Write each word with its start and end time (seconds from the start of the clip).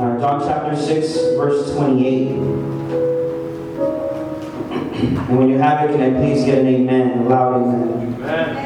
Uh, 0.00 0.18
John 0.18 0.40
chapter 0.40 0.74
6, 0.74 1.12
verse 1.36 1.74
28. 1.74 2.28
And 2.28 2.38
when 5.38 5.50
you 5.50 5.58
have 5.58 5.90
it, 5.90 5.92
can 5.92 6.00
I 6.00 6.08
please 6.18 6.42
get 6.42 6.56
an 6.56 6.68
amen, 6.68 7.18
a 7.18 7.28
loud 7.28 7.60
amen? 7.60 8.14
amen? 8.14 8.56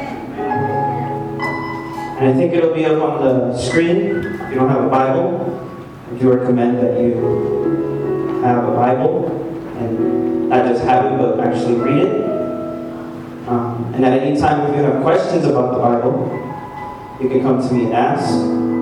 And 2.19 2.29
I 2.29 2.33
think 2.33 2.53
it'll 2.53 2.73
be 2.73 2.85
up 2.85 3.01
on 3.01 3.21
the 3.21 3.57
screen. 3.57 3.97
If 3.97 4.49
you 4.49 4.55
don't 4.55 4.69
have 4.69 4.85
a 4.85 4.89
Bible, 4.89 5.59
I 6.09 6.13
do 6.17 6.31
recommend 6.31 6.77
that 6.77 6.97
you 7.01 8.39
have 8.41 8.63
a 8.63 8.71
Bible 8.71 9.27
and 9.79 10.47
not 10.47 10.65
just 10.65 10.85
have 10.85 11.11
it, 11.11 11.17
but 11.17 11.41
actually 11.41 11.75
read 11.75 11.97
it. 11.97 12.23
Um, 13.49 13.91
and 13.93 14.05
at 14.05 14.21
any 14.21 14.39
time, 14.39 14.69
if 14.69 14.75
you 14.77 14.83
have 14.83 15.03
questions 15.03 15.43
about 15.43 15.73
the 15.73 15.79
Bible, 15.79 16.31
you 17.21 17.27
can 17.27 17.41
come 17.41 17.59
to 17.59 17.73
me 17.73 17.87
and 17.87 17.93
ask. 17.93 18.73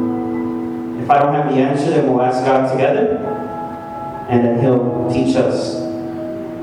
If 1.04 1.10
I 1.10 1.20
don't 1.20 1.34
have 1.34 1.54
the 1.54 1.60
answer, 1.60 1.90
then 1.90 2.08
we'll 2.08 2.22
ask 2.22 2.46
God 2.46 2.72
together, 2.72 3.18
and 4.30 4.46
then 4.46 4.62
He'll 4.62 5.12
teach 5.12 5.36
us. 5.36 5.76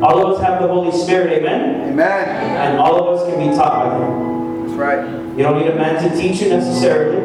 All 0.02 0.26
of 0.26 0.32
us 0.32 0.42
have 0.42 0.62
the 0.62 0.68
Holy 0.68 0.90
Spirit, 0.98 1.30
amen? 1.34 1.90
Amen. 1.90 2.28
And 2.56 2.78
all 2.78 3.06
of 3.06 3.20
us 3.20 3.28
can 3.28 3.38
be 3.38 3.54
taught 3.54 3.84
by 3.84 3.98
Him. 3.98 4.66
That's 4.66 4.78
right. 4.78 5.36
You 5.36 5.42
don't 5.42 5.60
need 5.60 5.70
a 5.70 5.74
man 5.74 6.02
to 6.02 6.16
teach 6.16 6.40
you 6.40 6.48
necessarily. 6.48 7.18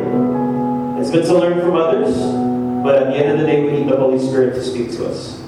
It's 0.99 1.09
good 1.09 1.23
to 1.23 1.37
learn 1.37 1.61
from 1.61 1.77
others, 1.77 2.17
but 2.83 3.03
at 3.03 3.13
the 3.13 3.17
end 3.17 3.31
of 3.31 3.39
the 3.39 3.45
day, 3.45 3.63
we 3.63 3.71
need 3.71 3.89
the 3.89 3.95
Holy 3.95 4.19
Spirit 4.19 4.55
to 4.55 4.61
speak 4.61 4.91
to 4.97 5.07
us. 5.07 5.41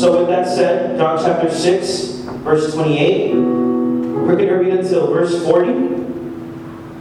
So, 0.00 0.20
with 0.20 0.28
that 0.28 0.46
said, 0.46 0.96
John 0.96 1.18
chapter 1.18 1.50
6, 1.50 2.04
verse 2.44 2.72
28, 2.72 3.34
we're 3.34 4.36
going 4.36 4.46
to 4.46 4.54
read 4.54 4.74
until 4.74 5.12
verse 5.12 5.44
40. 5.44 5.72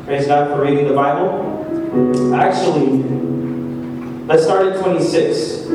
Praise 0.06 0.26
God 0.26 0.48
for 0.50 0.64
reading 0.64 0.88
the 0.88 0.96
Bible. 0.96 2.34
Actually, 2.34 3.31
let's 4.32 4.46
start 4.46 4.66
at 4.66 4.82
26. 4.82 5.68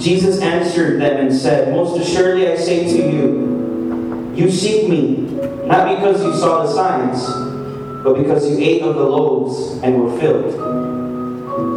Jesus 0.00 0.40
answered 0.40 1.00
them 1.00 1.26
and 1.26 1.36
said, 1.36 1.72
Most 1.72 2.00
assuredly 2.00 2.46
I 2.46 2.54
say 2.54 2.84
to 2.84 3.12
you, 3.12 4.32
you 4.36 4.48
seek 4.48 4.88
me, 4.88 5.16
not 5.66 5.96
because 5.96 6.22
you 6.22 6.32
saw 6.34 6.62
the 6.62 6.72
signs, 6.72 7.26
but 8.04 8.14
because 8.14 8.48
you 8.48 8.56
ate 8.58 8.82
of 8.82 8.94
the 8.94 9.02
loaves 9.02 9.82
and 9.82 10.00
were 10.00 10.16
filled. 10.20 10.52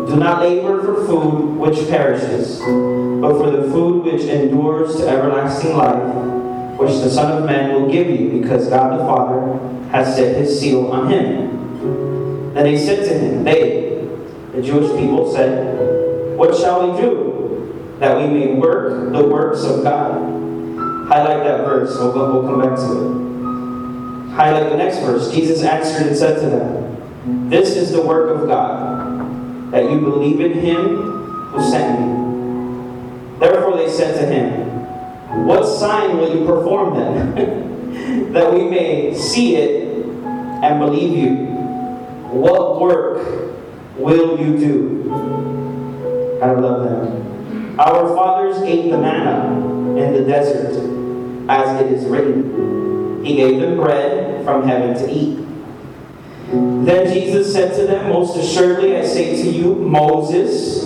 Do 0.07 0.15
not 0.15 0.43
labor 0.43 0.83
for 0.83 1.07
food 1.07 1.57
which 1.57 1.89
perishes, 1.89 2.59
but 2.59 3.33
for 3.39 3.49
the 3.49 3.63
food 3.71 4.05
which 4.05 4.21
endures 4.25 4.97
to 4.97 5.07
everlasting 5.07 5.75
life, 5.75 6.79
which 6.79 6.91
the 7.01 7.09
Son 7.09 7.41
of 7.41 7.45
Man 7.47 7.73
will 7.73 7.91
give 7.91 8.07
you, 8.07 8.39
because 8.39 8.67
God 8.67 8.99
the 8.99 9.03
Father 9.05 9.57
has 9.89 10.15
set 10.15 10.37
his 10.37 10.59
seal 10.59 10.91
on 10.91 11.09
him. 11.09 12.53
Then 12.53 12.63
they 12.63 12.77
said 12.77 13.05
to 13.05 13.17
him, 13.17 13.43
They, 13.43 13.84
the 14.55 14.61
Jewish 14.61 14.89
people, 14.97 15.31
said, 15.33 16.37
What 16.37 16.55
shall 16.55 16.89
we 16.89 17.01
do? 17.01 17.97
That 17.99 18.17
we 18.17 18.27
may 18.27 18.53
work 18.53 19.11
the 19.11 19.27
works 19.27 19.63
of 19.63 19.83
God. 19.83 20.13
Highlight 21.07 21.43
that 21.43 21.65
verse, 21.65 21.95
we'll, 21.97 22.13
we'll 22.13 22.43
come 22.43 22.61
back 22.61 22.77
to 22.77 24.31
it. 24.31 24.33
Highlight 24.33 24.69
the 24.71 24.77
next 24.77 24.99
verse. 24.99 25.31
Jesus 25.31 25.61
answered 25.61 26.07
and 26.07 26.15
said 26.17 26.39
to 26.39 26.49
them, 26.49 27.49
This 27.49 27.75
is 27.75 27.91
the 27.91 28.01
work 28.01 28.35
of 28.35 28.47
God, 28.47 29.71
that 29.71 29.91
you 29.91 29.99
believe 29.99 30.39
in 30.39 30.53
him 30.53 30.97
who 31.51 31.61
sent 31.61 31.99
me. 31.99 33.39
Therefore 33.39 33.77
they 33.77 33.89
said 33.89 34.19
to 34.19 34.25
him, 34.25 35.45
What 35.45 35.65
sign 35.65 36.17
will 36.17 36.33
you 36.33 36.45
perform 36.45 36.97
then, 36.97 38.31
that 38.33 38.53
we 38.53 38.63
may 38.63 39.13
see 39.13 39.57
it 39.57 40.05
and 40.05 40.79
believe 40.79 41.17
you? 41.17 41.45
What 42.31 42.81
work 42.81 43.44
will 43.97 44.39
you 44.39 44.57
do? 44.57 45.11
I 46.41 46.51
love 46.51 46.83
that. 46.83 47.79
Our 47.79 48.15
fathers 48.15 48.61
ate 48.63 48.89
the 48.89 48.97
manna 48.97 49.97
in 49.97 50.13
the 50.13 50.23
desert, 50.23 50.75
as 51.49 51.81
it 51.81 51.91
is 51.91 52.05
written. 52.05 53.23
He 53.23 53.35
gave 53.35 53.59
them 53.59 53.77
bread 53.77 54.45
from 54.45 54.67
heaven 54.67 54.95
to 54.95 55.11
eat. 55.11 55.45
Then 56.85 57.11
Jesus 57.11 57.51
said 57.51 57.75
to 57.75 57.87
them, 57.87 58.09
Most 58.09 58.37
assuredly 58.37 58.95
I 58.95 59.05
say 59.05 59.41
to 59.41 59.49
you, 59.49 59.75
Moses 59.75 60.85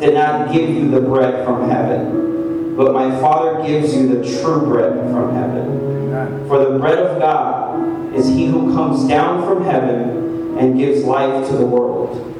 did 0.00 0.14
not 0.14 0.52
give 0.52 0.68
you 0.68 0.90
the 0.90 1.00
bread 1.00 1.44
from 1.44 1.68
heaven, 1.68 2.74
but 2.76 2.92
my 2.92 3.10
Father 3.20 3.62
gives 3.66 3.94
you 3.94 4.08
the 4.08 4.40
true 4.40 4.66
bread 4.66 4.92
from 5.12 5.34
heaven. 5.34 6.48
For 6.48 6.58
the 6.64 6.78
bread 6.78 6.98
of 6.98 7.18
God 7.20 8.14
is 8.14 8.26
he 8.26 8.46
who 8.46 8.74
comes 8.74 9.06
down 9.06 9.46
from 9.46 9.64
heaven 9.64 10.56
and 10.58 10.78
gives 10.78 11.04
life 11.04 11.48
to 11.48 11.56
the 11.56 11.66
world. 11.66 12.33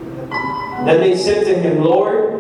Then 0.87 1.01
they 1.01 1.17
said 1.17 1.45
to 1.45 1.59
him, 1.59 1.83
Lord, 1.83 2.35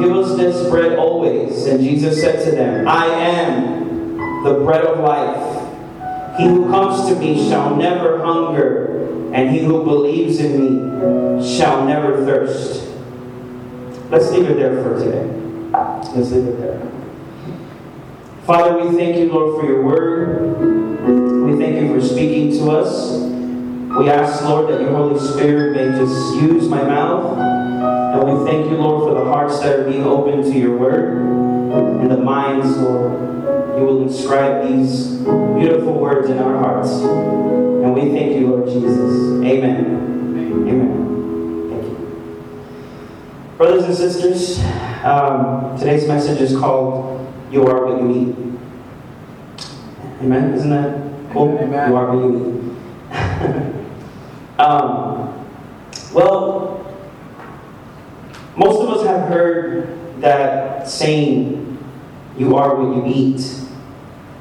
Give 0.00 0.16
us 0.16 0.36
this 0.36 0.70
bread 0.70 0.96
always. 0.96 1.66
And 1.66 1.82
Jesus 1.82 2.20
said 2.20 2.44
to 2.44 2.52
them, 2.52 2.86
I 2.86 3.06
am 3.06 4.44
the 4.44 4.60
bread 4.64 4.84
of 4.84 5.00
life. 5.00 6.38
He 6.38 6.44
who 6.44 6.70
comes 6.70 7.08
to 7.08 7.16
me 7.16 7.48
shall 7.48 7.74
never 7.74 8.24
hunger, 8.24 9.32
and 9.34 9.50
he 9.50 9.58
who 9.58 9.82
believes 9.82 10.38
in 10.38 10.60
me 10.60 11.56
shall 11.56 11.84
never 11.84 12.24
thirst. 12.24 12.94
Let's 14.08 14.30
leave 14.30 14.48
it 14.50 14.54
there 14.54 14.82
for 14.84 15.00
today. 15.00 15.26
Let's 16.14 16.30
leave 16.30 16.46
it 16.46 16.60
there. 16.60 16.80
Father, 18.46 18.84
we 18.84 18.96
thank 18.96 19.16
you, 19.16 19.32
Lord, 19.32 19.60
for 19.60 19.66
your 19.66 19.82
word. 19.82 20.58
We 21.44 21.58
thank 21.58 21.74
you 21.80 21.92
for 21.92 22.06
speaking 22.06 22.52
to 22.58 22.70
us. 22.70 23.20
We 23.98 24.08
ask, 24.08 24.42
Lord, 24.42 24.72
that 24.72 24.80
your 24.80 24.92
Holy 24.92 25.20
Spirit 25.20 25.76
may 25.76 25.98
just 25.98 26.34
use 26.36 26.66
my 26.66 26.82
mouth. 26.82 27.38
And 27.38 28.38
we 28.38 28.50
thank 28.50 28.70
you, 28.70 28.78
Lord, 28.78 29.06
for 29.06 29.22
the 29.22 29.24
hearts 29.26 29.60
that 29.60 29.80
are 29.80 29.84
being 29.84 30.04
open 30.04 30.42
to 30.42 30.58
your 30.58 30.74
word 30.78 31.18
and 31.20 32.10
the 32.10 32.16
minds, 32.16 32.74
Lord. 32.78 33.12
You 33.76 33.84
will 33.84 34.02
inscribe 34.02 34.66
these 34.66 35.18
beautiful 35.18 35.92
words 35.98 36.30
in 36.30 36.38
our 36.38 36.58
hearts. 36.58 36.90
And 36.90 37.94
we 37.94 38.10
thank 38.12 38.40
you, 38.40 38.46
Lord 38.46 38.66
Jesus. 38.66 39.44
Amen. 39.44 39.84
Amen. 40.68 41.68
Thank 41.68 41.84
you. 41.84 43.54
Brothers 43.58 43.84
and 43.84 43.94
sisters, 43.94 44.58
um, 45.04 45.78
today's 45.78 46.08
message 46.08 46.40
is 46.40 46.56
called 46.58 47.30
You 47.50 47.66
Are 47.66 47.84
What 47.86 48.00
You 48.00 48.10
Eat. 48.10 48.36
Amen. 50.22 50.54
Isn't 50.54 50.70
that 50.70 51.32
cool? 51.34 51.58
Amen. 51.58 51.90
You 51.90 51.96
are 51.96 52.16
what 52.16 52.24
you 52.24 52.48
eat. 52.48 53.72
um, 54.62 55.46
well, 56.12 56.96
most 58.56 58.82
of 58.82 58.88
us 58.90 59.06
have 59.06 59.28
heard 59.28 60.20
that 60.20 60.88
saying, 60.88 61.78
you 62.36 62.56
are 62.56 62.76
what 62.76 62.96
you 62.96 63.12
eat. 63.12 63.60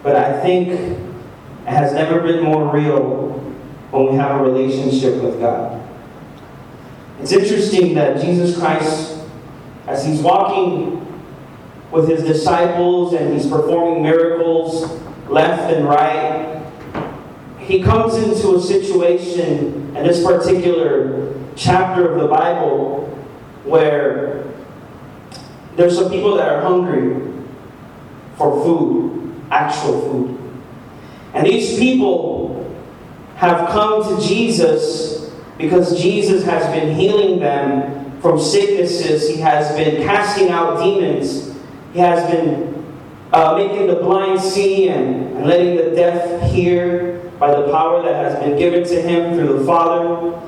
But 0.04 0.16
I 0.16 0.40
think 0.42 0.70
it 0.70 0.98
has 1.66 1.94
never 1.94 2.22
been 2.22 2.44
more 2.44 2.74
real 2.74 3.30
when 3.92 4.12
we 4.12 4.16
have 4.16 4.40
a 4.40 4.44
relationship 4.44 5.22
with 5.22 5.40
God. 5.40 5.82
It's 7.20 7.32
interesting 7.32 7.96
that 7.96 8.22
Jesus 8.22 8.58
Christ, 8.58 9.24
as 9.88 10.06
he's 10.06 10.22
walking 10.22 10.98
with 11.92 12.08
his 12.08 12.24
disciples 12.24 13.14
and 13.14 13.34
he's 13.34 13.48
performing 13.48 14.04
miracles 14.04 15.00
left 15.28 15.74
and 15.74 15.88
right, 15.88 16.61
he 17.64 17.82
comes 17.82 18.16
into 18.16 18.56
a 18.56 18.62
situation 18.62 19.96
in 19.96 20.04
this 20.04 20.24
particular 20.24 21.34
chapter 21.56 22.12
of 22.12 22.22
the 22.22 22.28
Bible 22.28 23.06
where 23.64 24.46
there's 25.76 25.96
some 25.96 26.10
people 26.10 26.36
that 26.36 26.50
are 26.50 26.62
hungry 26.62 27.32
for 28.38 28.64
food, 28.64 29.34
actual 29.52 30.02
food. 30.02 30.38
And 31.34 31.46
these 31.46 31.78
people 31.78 32.76
have 33.36 33.70
come 33.70 34.04
to 34.04 34.28
Jesus 34.28 35.32
because 35.58 36.02
Jesus 36.02 36.44
has 36.44 36.66
been 36.74 36.96
healing 36.96 37.40
them 37.40 38.20
from 38.20 38.40
sicknesses. 38.40 39.30
He 39.30 39.38
has 39.38 39.76
been 39.76 40.04
casting 40.04 40.50
out 40.50 40.84
demons. 40.84 41.56
He 41.94 42.00
has 42.00 42.30
been 42.30 42.86
uh, 43.32 43.56
making 43.56 43.88
the 43.88 43.96
blind 43.96 44.42
see 44.42 44.90
and, 44.90 45.38
and 45.38 45.46
letting 45.46 45.76
the 45.76 45.96
deaf 45.96 46.52
hear 46.52 47.21
by 47.42 47.50
the 47.60 47.72
power 47.72 48.04
that 48.04 48.14
has 48.24 48.40
been 48.40 48.56
given 48.56 48.88
to 48.88 49.02
him 49.02 49.34
through 49.34 49.58
the 49.58 49.66
Father. 49.66 50.40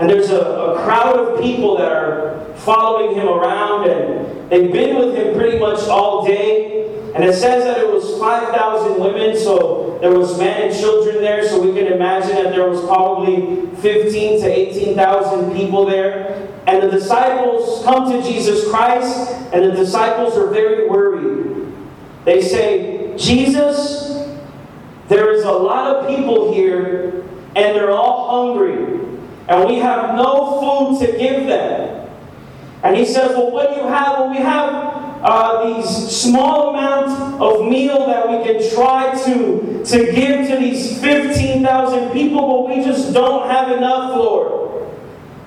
And 0.00 0.10
there's 0.10 0.30
a, 0.30 0.40
a 0.40 0.82
crowd 0.82 1.16
of 1.16 1.40
people 1.40 1.78
that 1.78 1.92
are 1.92 2.52
following 2.56 3.14
him 3.14 3.28
around, 3.28 3.88
and 3.88 4.50
they've 4.50 4.72
been 4.72 4.96
with 4.96 5.14
him 5.14 5.36
pretty 5.36 5.60
much 5.60 5.86
all 5.86 6.26
day. 6.26 7.12
And 7.14 7.22
it 7.22 7.34
says 7.34 7.62
that 7.62 7.78
it 7.78 7.88
was 7.88 8.18
5,000 8.18 9.00
women, 9.00 9.36
so 9.36 9.98
there 10.00 10.18
was 10.18 10.36
men 10.36 10.68
and 10.68 10.76
children 10.76 11.16
there, 11.20 11.46
so 11.46 11.62
we 11.62 11.78
can 11.78 11.92
imagine 11.92 12.34
that 12.34 12.50
there 12.50 12.68
was 12.68 12.80
probably 12.86 13.66
15 13.76 14.40
to 14.40 14.46
18,000 14.46 15.52
people 15.54 15.86
there. 15.86 16.48
And 16.66 16.82
the 16.82 16.90
disciples 16.90 17.84
come 17.84 18.10
to 18.10 18.20
Jesus 18.20 18.68
Christ, 18.68 19.30
and 19.52 19.64
the 19.64 19.76
disciples 19.76 20.36
are 20.36 20.48
very 20.48 20.88
worried. 20.88 21.72
They 22.24 22.42
say, 22.42 23.16
Jesus, 23.16 24.11
there 25.08 25.32
is 25.32 25.44
a 25.44 25.52
lot 25.52 25.94
of 25.94 26.08
people 26.08 26.52
here, 26.52 27.24
and 27.54 27.76
they're 27.76 27.90
all 27.90 28.46
hungry, 28.46 28.74
and 29.48 29.68
we 29.68 29.76
have 29.76 30.14
no 30.14 30.60
food 30.60 31.06
to 31.06 31.18
give 31.18 31.46
them. 31.46 32.08
And 32.82 32.96
he 32.96 33.04
says, 33.04 33.30
Well, 33.36 33.50
what 33.50 33.70
do 33.70 33.80
you 33.80 33.86
have? 33.86 34.18
Well, 34.18 34.30
we 34.30 34.38
have 34.38 34.92
uh, 35.22 35.74
these 35.74 35.88
small 36.10 36.70
amount 36.70 37.40
of 37.40 37.68
meal 37.68 38.06
that 38.06 38.28
we 38.28 38.44
can 38.44 38.74
try 38.74 39.14
to, 39.24 39.84
to 39.84 40.12
give 40.12 40.48
to 40.48 40.56
these 40.56 41.00
15,000 41.00 42.10
people, 42.10 42.66
but 42.66 42.76
we 42.76 42.82
just 42.82 43.14
don't 43.14 43.48
have 43.48 43.70
enough, 43.70 44.16
Lord. 44.16 44.88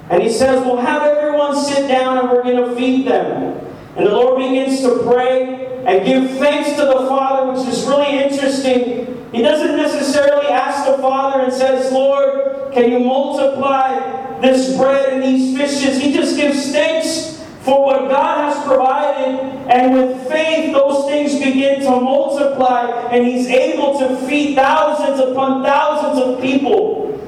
And 0.10 0.22
he 0.22 0.30
says, 0.30 0.62
Well, 0.62 0.78
have 0.78 1.04
everyone 1.04 1.56
sit 1.56 1.88
down 1.88 2.20
and 2.20 2.30
we're 2.30 2.44
going 2.44 2.70
to 2.70 2.76
feed 2.76 3.08
them. 3.08 3.62
And 3.98 4.06
the 4.06 4.12
Lord 4.12 4.40
begins 4.40 4.82
to 4.82 5.04
pray 5.04 5.84
and 5.86 6.06
give 6.06 6.38
thanks 6.38 6.72
to 6.72 6.86
the 6.86 7.08
Father, 7.08 7.52
which 7.52 7.68
is 7.68 7.86
really 7.86 8.18
interesting. 8.18 9.15
He 9.32 9.42
doesn't 9.42 9.76
necessarily 9.76 10.48
ask 10.48 10.90
the 10.90 10.98
Father 11.00 11.44
and 11.44 11.54
says, 11.54 11.92
Lord, 11.92 12.74
can 12.74 12.92
you 12.92 13.00
multiply 13.00 14.40
this 14.40 14.78
bread 14.78 15.14
and 15.14 15.24
these 15.24 15.58
fishes? 15.58 16.02
He 16.02 16.14
just 16.14 16.36
gives 16.36 16.72
thanks 16.72 17.44
for 17.64 17.84
what 17.84 18.10
God 18.10 18.54
has 18.54 18.64
provided, 18.64 19.40
and 19.68 19.94
with 19.96 20.28
faith, 20.30 20.72
those 20.72 21.10
things 21.10 21.34
begin 21.44 21.82
to 21.82 21.90
multiply, 21.90 22.92
and 23.12 23.26
He's 23.26 23.48
able 23.48 23.98
to 23.98 24.16
feed 24.28 24.56
thousands 24.56 25.20
upon 25.20 25.64
thousands 25.64 26.24
of 26.24 26.42
people. 26.42 27.20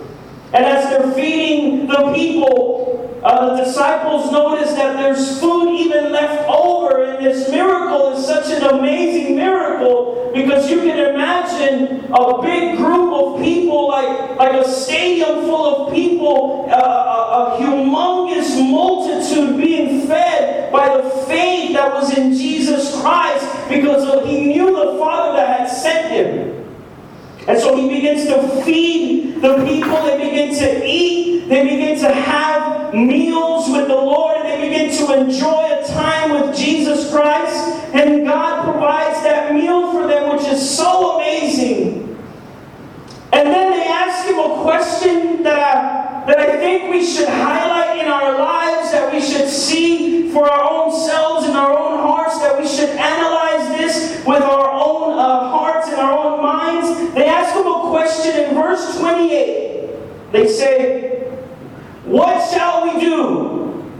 And 0.53 0.63
as 0.63 0.89
they're 0.89 1.11
feeding 1.13 1.87
the 1.87 2.13
people, 2.13 2.66
uh, 3.27 3.57
the 3.57 3.65
disciples 3.65 4.31
notice 4.31 4.71
that 4.71 4.95
there's 4.95 5.37
food 5.41 5.75
even 5.75 6.13
left 6.13 6.47
over. 6.47 7.03
And 7.03 7.25
this 7.25 7.51
miracle 7.51 8.15
is 8.15 8.25
such 8.25 8.49
an 8.51 8.63
amazing 8.63 9.35
miracle 9.35 10.31
because 10.33 10.71
you 10.71 10.77
can 10.77 11.13
imagine 11.13 12.05
a 12.13 12.41
big 12.41 12.77
group 12.77 13.13
of 13.13 13.41
people, 13.41 13.89
like, 13.89 14.37
like 14.37 14.53
a 14.53 14.69
stadium 14.69 15.41
full 15.41 15.87
of 15.87 15.93
people, 15.93 16.69
uh, 16.71 16.77
a, 16.77 17.57
a 17.57 17.61
humongous 17.61 18.57
multitude 18.71 19.57
being 19.57 20.07
fed 20.07 20.71
by 20.71 20.95
the 20.95 21.09
faith 21.27 21.73
that 21.73 21.93
was 21.93 22.17
in 22.17 22.31
Jesus 22.31 22.97
Christ 23.01 23.45
because 23.67 24.25
he 24.25 24.53
knew 24.53 24.67
the 24.67 24.97
Father 24.97 25.35
that 25.35 25.59
had 25.59 25.69
sent 25.69 26.11
him. 26.11 26.46
And 27.47 27.57
so 27.59 27.75
he 27.77 27.87
begins 27.87 28.25
to 28.25 28.63
feed 28.63 29.41
the 29.41 29.55
people. 29.65 30.03
They 30.03 30.29
begin 30.29 30.53
to 30.59 30.85
eat. 30.85 31.47
They 31.47 31.63
begin 31.63 31.97
to 31.99 32.13
have 32.13 32.93
meals 32.93 33.69
with 33.69 33.87
the 33.87 33.95
Lord. 33.95 34.37
And 34.37 34.47
they 34.47 34.69
begin 34.69 34.95
to 34.97 35.19
enjoy 35.19 35.79
a 35.79 35.87
time 35.87 36.31
with 36.31 36.55
Jesus 36.55 37.09
Christ. 37.09 37.55
And 37.93 38.25
God 38.25 38.65
provides 38.65 39.23
that 39.23 39.53
meal 39.53 39.93
for 39.93 40.07
them, 40.07 40.35
which 40.35 40.45
is 40.47 40.77
so 40.77 41.17
amazing. 41.17 42.03
And 43.31 43.47
then 43.49 43.71
they 43.71 43.87
ask 43.87 44.27
him 44.27 44.39
a 44.39 44.61
question 44.63 45.43
that 45.43 45.59
I, 45.59 46.25
that 46.25 46.39
I 46.39 46.57
think 46.57 46.91
we 46.91 47.05
should 47.05 47.29
highlight 47.29 47.99
in 47.99 48.07
our 48.07 48.37
lives, 48.37 48.91
that 48.91 49.13
we 49.13 49.21
should 49.21 49.47
see 49.47 50.31
for 50.31 50.49
our 50.49 50.69
own 50.69 50.91
selves 51.07 51.47
and 51.47 51.55
our 51.57 51.71
own 51.71 51.99
hearts, 51.99 52.39
that 52.39 52.59
we 52.59 52.67
should 52.67 52.89
analyze 52.89 53.77
this 53.77 54.25
with 54.25 54.43
our 54.43 54.71
own 54.71 55.17
uh, 55.17 55.49
hearts 55.49 55.87
and 55.89 55.97
our 55.97 56.17
own 56.17 56.41
minds. 56.41 57.13
They 57.13 57.25
ask 57.25 57.55
him 57.55 57.67
a 57.67 57.89
question 57.89 58.43
in 58.43 58.55
verse 58.77 58.99
28. 58.99 60.31
They 60.31 60.47
say, 60.47 61.19
What 62.05 62.49
shall 62.51 62.83
we 62.83 63.01
do 63.01 63.91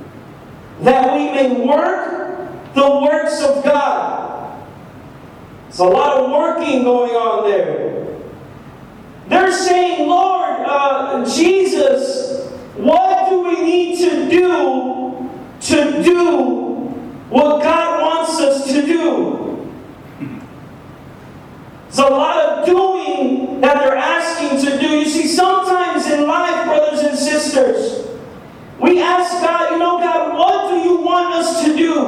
that 0.82 1.18
we 1.18 1.32
may 1.32 1.66
work 1.66 2.74
the 2.74 3.00
works 3.02 3.42
of 3.44 3.64
God? 3.64 4.68
It's 5.70 5.80
a 5.80 5.84
lot 5.84 6.18
of 6.18 6.32
working 6.32 6.84
going 6.84 7.12
on 7.12 7.50
there. 7.50 8.08
They're 9.28 9.52
saying, 9.52 10.08
Lord, 10.08 10.66
uh, 10.66 11.26
Jesus, 11.26 12.50
what 12.76 13.30
do 13.30 13.42
we 13.42 13.62
need 13.62 14.00
to 14.00 14.30
do 14.30 15.30
to 15.60 16.04
do 16.04 16.44
what 17.30 17.62
God 17.62 18.02
wants 18.02 18.40
us 18.40 18.68
to 18.72 18.86
do? 18.86 19.48
It's 21.88 21.98
a 22.00 22.04
lot 22.04 22.38
of 22.38 22.66
doing 22.66 23.60
that 23.62 23.80
they're 23.80 23.96
asking 23.96 24.60
to 24.62 24.67
sometimes 25.28 26.08
in 26.08 26.28
life, 26.28 26.66
brothers 26.66 27.02
and 27.02 27.18
sisters, 27.18 28.08
we 28.80 29.02
ask 29.02 29.32
God, 29.44 29.72
you 29.72 29.80
know, 29.80 29.98
God, 30.00 30.38
what 30.38 30.72
do 30.72 30.78
you 30.88 30.98
want 30.98 31.34
us 31.34 31.64
to 31.66 31.76
do? 31.76 32.04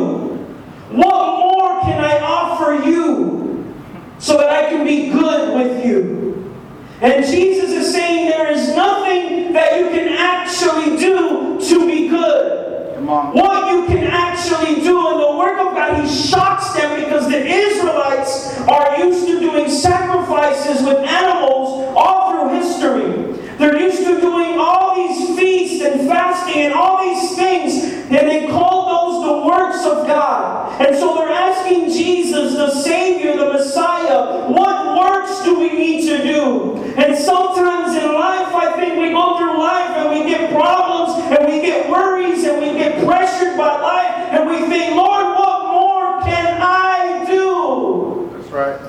What 0.91 1.39
more 1.39 1.81
can 1.81 2.03
I 2.03 2.19
offer 2.19 2.87
you 2.87 3.75
so 4.19 4.37
that 4.37 4.49
I 4.49 4.69
can 4.69 4.85
be 4.85 5.09
good 5.09 5.55
with 5.55 5.85
you? 5.85 6.55
And 7.01 7.25
Jesus 7.25 7.69
is 7.69 7.93
saying 7.93 8.29
there 8.29 8.51
is 8.51 8.75
nothing 8.75 9.53
that 9.53 9.79
you 9.79 9.89
can 9.89 10.09
actually 10.09 10.97
do 10.97 11.59
to 11.59 11.87
be 11.87 12.09
good. 12.09 12.99
What 13.05 13.71
you 13.71 13.87
can 13.87 14.05
actually 14.05 14.81
do 14.81 15.11
in 15.11 15.17
the 15.19 15.37
work 15.37 15.59
of 15.59 15.73
God, 15.73 16.03
He 16.03 16.07
shocks 16.07 16.73
them 16.73 17.03
because 17.03 17.27
the 17.27 17.43
Israelites 17.43 18.59
are 18.67 18.99
used 18.99 19.25
to 19.27 19.39
doing 19.39 19.69
sacrifices 19.69 20.83
with 20.85 20.97
animals 20.97 21.93
all 21.95 22.31
through 22.31 22.59
history. 22.59 23.33
They're 23.57 23.79
used 23.79 24.03
to 24.05 24.21
doing 24.21 24.59
all 24.59 24.95
these 24.95 25.37
feasts 25.37 25.81
and 25.83 26.07
fasting 26.07 26.48
and 26.59 26.73
all 26.73 27.03
these 27.03 27.35
things, 27.35 27.83
and 28.11 28.27
they 28.27 28.47
call 28.47 28.89
those 28.89 29.25
the 29.25 29.47
works 29.47 29.85
of 29.85 30.07
God. 30.07 30.81
And 30.81 30.95
so 30.95 31.15
they're 31.15 31.29
asking 31.29 31.89
Jesus, 31.89 32.53
the 32.53 32.71
Savior, 32.71 33.35
the 33.37 33.53
Messiah, 33.53 34.49
what 34.49 34.97
works 34.97 35.43
do 35.43 35.59
we 35.59 35.73
need 35.73 36.07
to 36.07 36.23
do? 36.23 36.75
And 36.97 37.17
sometimes 37.17 37.95
in 37.95 38.13
life, 38.13 38.53
I 38.53 38.73
think 38.77 38.99
we 38.99 39.09
go 39.09 39.37
through 39.37 39.57
life 39.59 39.89
and 39.97 40.09
we 40.09 40.29
get 40.29 40.51
problems 40.51 41.37
and 41.37 41.47
we 41.47 41.61
get 41.61 41.89
worries 41.89 42.43
and 42.43 42.59
we 42.61 42.77
get 42.77 43.05
pressured 43.05 43.57
by 43.57 43.79
life 43.79 44.15
and 44.31 44.49
we 44.49 44.67
think, 44.67 44.95
Lord, 44.95 45.37
what 45.37 45.65
more 45.65 46.21
can 46.21 46.61
I 46.61 47.25
do? 47.25 48.31
That's 48.33 48.49
right. 48.49 48.79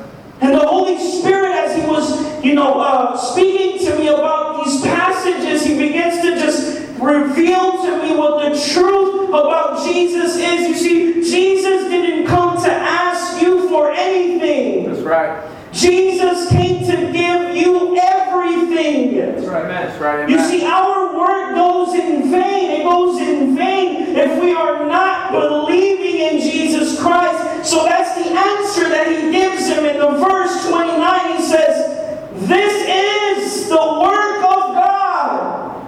And 0.41 0.55
the 0.55 0.67
Holy 0.67 0.99
Spirit, 0.99 1.53
as 1.53 1.77
He 1.77 1.83
was, 1.83 2.45
you 2.45 2.55
know, 2.55 2.81
uh, 2.81 3.17
speaking 3.17 3.85
to 3.87 3.99
me 3.99 4.09
about 4.09 4.65
these 4.65 4.81
passages, 4.81 5.65
He 5.65 5.77
begins 5.77 6.23
to 6.23 6.37
just 6.37 6.70
reveal 7.01 7.83
to 7.83 8.03
me 8.03 8.17
what 8.17 8.53
the 8.53 8.61
truth 8.73 9.29
about 9.29 9.85
Jesus 9.85 10.37
is. 10.37 10.69
You 10.69 10.75
see, 10.75 11.15
Jesus 11.23 11.89
didn't 11.91 12.27
come 12.27 12.63
to 12.63 12.71
ask 12.73 13.41
you 13.43 13.69
for 13.69 13.91
anything. 13.91 14.87
That's 14.91 15.01
right. 15.01 15.51
Jesus 15.73 16.49
came 16.51 16.85
to 16.87 17.13
give 17.13 17.57
you 17.57 17.97
everything. 17.97 19.17
That's 19.17 19.47
right, 19.47 19.67
man. 19.67 19.87
That's 19.89 20.01
right. 20.01 20.21
Amen. 20.21 20.31
You 20.31 20.45
see, 20.45 20.65
our 20.67 21.17
work 21.17 21.55
goes 21.55 21.95
in 21.95 22.31
vain. 22.31 22.81
It 22.81 22.83
goes 22.83 23.21
in 23.21 23.57
vain 23.57 24.17
if 24.17 24.43
we 24.43 24.53
are 24.53 24.87
not 24.87 25.31
believing 25.33 26.21
in 26.21 26.41
Jesus 26.41 27.01
Christ. 27.01 27.69
So 27.71 27.85
that's 27.85 28.15
the 28.15 28.31
answer 28.31 28.89
that 28.89 29.07
he 29.07 29.31
gives 29.31 29.69
him 29.69 29.85
in 29.85 29.99
the 29.99 30.11
verse 30.11 30.69
29. 30.69 31.37
He 31.37 31.43
says, 31.43 32.49
This 32.49 33.53
is 33.53 33.69
the 33.69 33.77
work 33.77 34.39
of 34.39 34.75
God, 34.75 35.87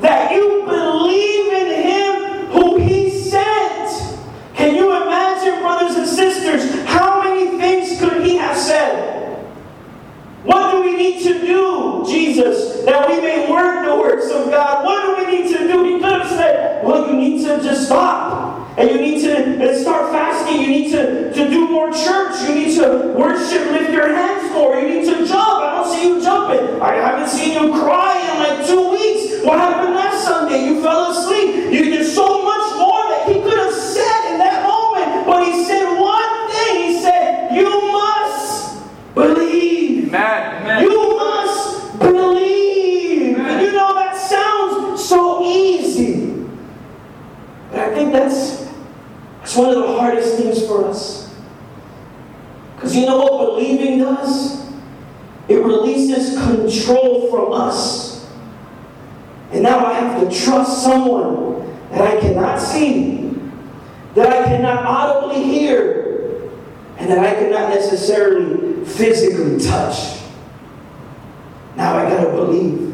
that 0.00 0.32
you 0.32 0.64
believe 0.64 1.52
in 1.52 1.82
him 1.82 2.46
who 2.52 2.76
he 2.78 3.10
sent. 3.10 4.18
Can 4.54 4.74
you 4.74 5.02
imagine, 5.02 5.60
brothers 5.60 5.96
and 5.96 6.06
sisters, 6.06 6.84
how 6.84 7.22
many 7.22 7.58
things 7.58 7.98
could 8.00 8.24
he 8.24 8.36
have 8.36 8.56
said? 8.56 9.16
What 10.44 10.72
do 10.72 10.82
we 10.82 10.96
need 10.96 11.22
to 11.24 11.40
do, 11.40 12.04
Jesus, 12.06 12.84
that 12.84 13.08
we 13.08 13.20
may 13.20 13.50
work 13.50 13.84
the 13.84 13.96
works 13.96 14.30
of 14.30 14.50
God? 14.50 14.84
What 14.84 15.04
do 15.04 15.26
we 15.26 15.38
need 15.38 15.52
to 15.52 15.68
do? 15.68 15.84
He 15.84 16.00
could 16.00 16.22
have 16.22 16.28
said, 16.28 16.77
well, 16.88 17.06
you 17.10 17.16
need 17.20 17.44
to 17.44 17.62
just 17.62 17.84
stop. 17.84 18.78
And 18.78 18.90
you 18.90 18.98
need 18.98 19.20
to 19.22 19.78
start 19.78 20.10
fasting. 20.10 20.62
You 20.62 20.68
need 20.68 20.90
to, 20.92 21.32
to 21.34 21.50
do 21.50 21.68
more 21.68 21.92
church. 21.92 22.48
You 22.48 22.54
need 22.54 22.76
to 22.78 23.12
worship, 23.14 23.70
lift 23.72 23.92
your 23.92 24.08
hands 24.14 24.50
more. 24.54 24.78
You 24.80 24.88
need 24.88 25.04
to 25.04 25.26
jump. 25.26 25.62
I 25.64 25.82
don't 25.82 25.92
see 25.94 26.08
you 26.08 26.22
jumping. 26.22 26.80
I 26.80 26.94
haven't 26.94 27.28
seen 27.28 27.52
you 27.52 27.72
cry 27.78 28.16
in 28.16 28.38
like 28.38 28.66
two 28.66 28.90
weeks. 28.92 29.44
What 29.44 29.58
happened 29.58 29.96
last 29.96 30.24
Sunday? 30.24 30.64
You 30.64 30.80
fell 30.80 31.10
asleep. 31.10 31.72
You 31.72 31.84
did 31.90 32.06
so 32.06 32.42
much 32.42 32.78
more 32.78 33.02
that 33.10 33.24
he 33.28 33.34
could 33.42 33.58
have 33.58 33.74
said 33.74 34.32
in 34.32 34.38
that 34.38 34.62
moment. 34.66 35.26
But 35.26 35.44
he 35.44 35.64
said 35.64 35.92
one 36.00 36.50
thing. 36.50 36.88
He 36.88 37.00
said, 37.02 37.54
you 37.54 37.68
must 37.92 39.14
believe. 39.14 40.08
Amen. 40.08 40.62
Amen. 40.62 40.82
You 40.84 41.16
must 41.18 41.98
believe. 41.98 43.36
Amen. 43.36 43.46
And 43.46 43.66
you 43.66 43.72
know, 43.72 43.92
that 43.94 44.16
sounds 44.16 45.04
so 45.04 45.44
easy. 45.44 46.46
But 47.70 47.80
I 47.80 47.94
think 47.94 48.12
that's, 48.12 48.66
that's 49.40 49.56
one 49.56 49.68
of 49.68 49.76
the 49.76 49.86
hardest 49.98 50.36
things 50.36 50.66
for 50.66 50.86
us. 50.86 51.34
Because 52.74 52.96
you 52.96 53.06
know 53.06 53.18
what 53.18 53.56
believing 53.56 53.98
does? 53.98 54.66
It 55.48 55.56
releases 55.56 56.36
from 57.30 57.52
us. 57.52 58.28
And 59.50 59.62
now 59.62 59.84
I 59.86 59.94
have 59.94 60.20
to 60.20 60.44
trust 60.44 60.82
someone 60.82 61.66
that 61.90 62.02
I 62.02 62.20
cannot 62.20 62.60
see, 62.60 63.34
that 64.14 64.28
I 64.28 64.44
cannot 64.44 64.84
audibly 64.84 65.42
hear, 65.42 66.50
and 66.98 67.10
that 67.10 67.18
I 67.18 67.34
cannot 67.34 67.70
necessarily 67.70 68.84
physically 68.84 69.58
touch. 69.64 70.20
Now 71.76 71.96
I 71.96 72.10
gotta 72.10 72.30
believe. 72.30 72.88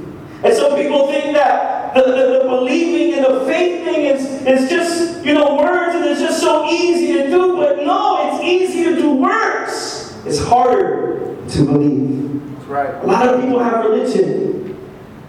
And 0.45 0.55
some 0.55 0.77
people 0.77 1.09
think 1.09 1.35
that 1.35 1.95
the, 1.95 2.03
the, 2.03 2.39
the 2.39 2.45
believing 2.49 3.15
and 3.15 3.25
the 3.25 3.47
faith 3.47 3.85
thing 3.85 4.05
is, 4.05 4.43
is 4.47 4.69
just, 4.69 5.25
you 5.25 5.33
know, 5.33 5.57
words 5.57 5.95
and 5.95 6.05
it's 6.05 6.21
just 6.21 6.41
so 6.41 6.71
easy 6.71 7.15
to 7.15 7.31
do. 7.31 7.57
But 7.57 7.79
no, 7.79 8.35
it's 8.35 8.45
easy 8.45 8.85
to 8.85 8.97
do 8.97 9.15
works. 9.15 10.15
It's 10.27 10.39
harder 10.39 11.37
to 11.49 11.65
believe. 11.65 12.34
Right. 12.75 12.93
A 13.05 13.07
lot 13.07 13.29
of 13.29 13.41
people 13.41 13.61
have 13.61 13.85
religion. 13.85 14.77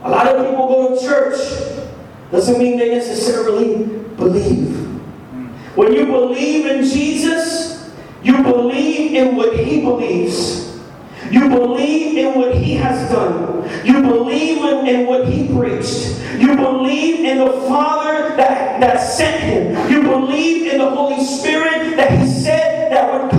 A 0.01 0.09
lot 0.09 0.25
of 0.25 0.49
people 0.49 0.67
go 0.67 0.95
to 0.95 0.99
church. 0.99 1.85
Doesn't 2.31 2.57
mean 2.57 2.79
they 2.79 2.89
necessarily 2.89 3.85
believe. 4.17 4.75
When 5.75 5.93
you 5.93 6.07
believe 6.07 6.65
in 6.65 6.83
Jesus, 6.83 7.93
you 8.23 8.41
believe 8.41 9.13
in 9.13 9.35
what 9.35 9.59
he 9.59 9.81
believes. 9.81 10.81
You 11.29 11.47
believe 11.49 12.17
in 12.17 12.33
what 12.33 12.55
he 12.55 12.73
has 12.77 13.11
done. 13.11 13.69
You 13.85 14.01
believe 14.01 14.57
in, 14.63 14.87
in, 14.87 15.05
what 15.05 15.27
he 15.27 15.47
preached. 15.47 16.19
You 16.39 16.55
believe 16.55 17.25
in 17.25 17.37
the 17.45 17.51
Father 17.67 18.35
that, 18.37 18.81
that 18.81 18.97
sent 18.97 19.43
him. 19.43 19.91
You 19.91 20.01
believe 20.01 20.73
in 20.73 20.79
the 20.79 20.89
Holy 20.89 21.23
Spirit 21.23 21.95
that 21.95 22.09
he 22.19 22.25
said 22.25 22.91
that 22.91 23.13
would 23.13 23.34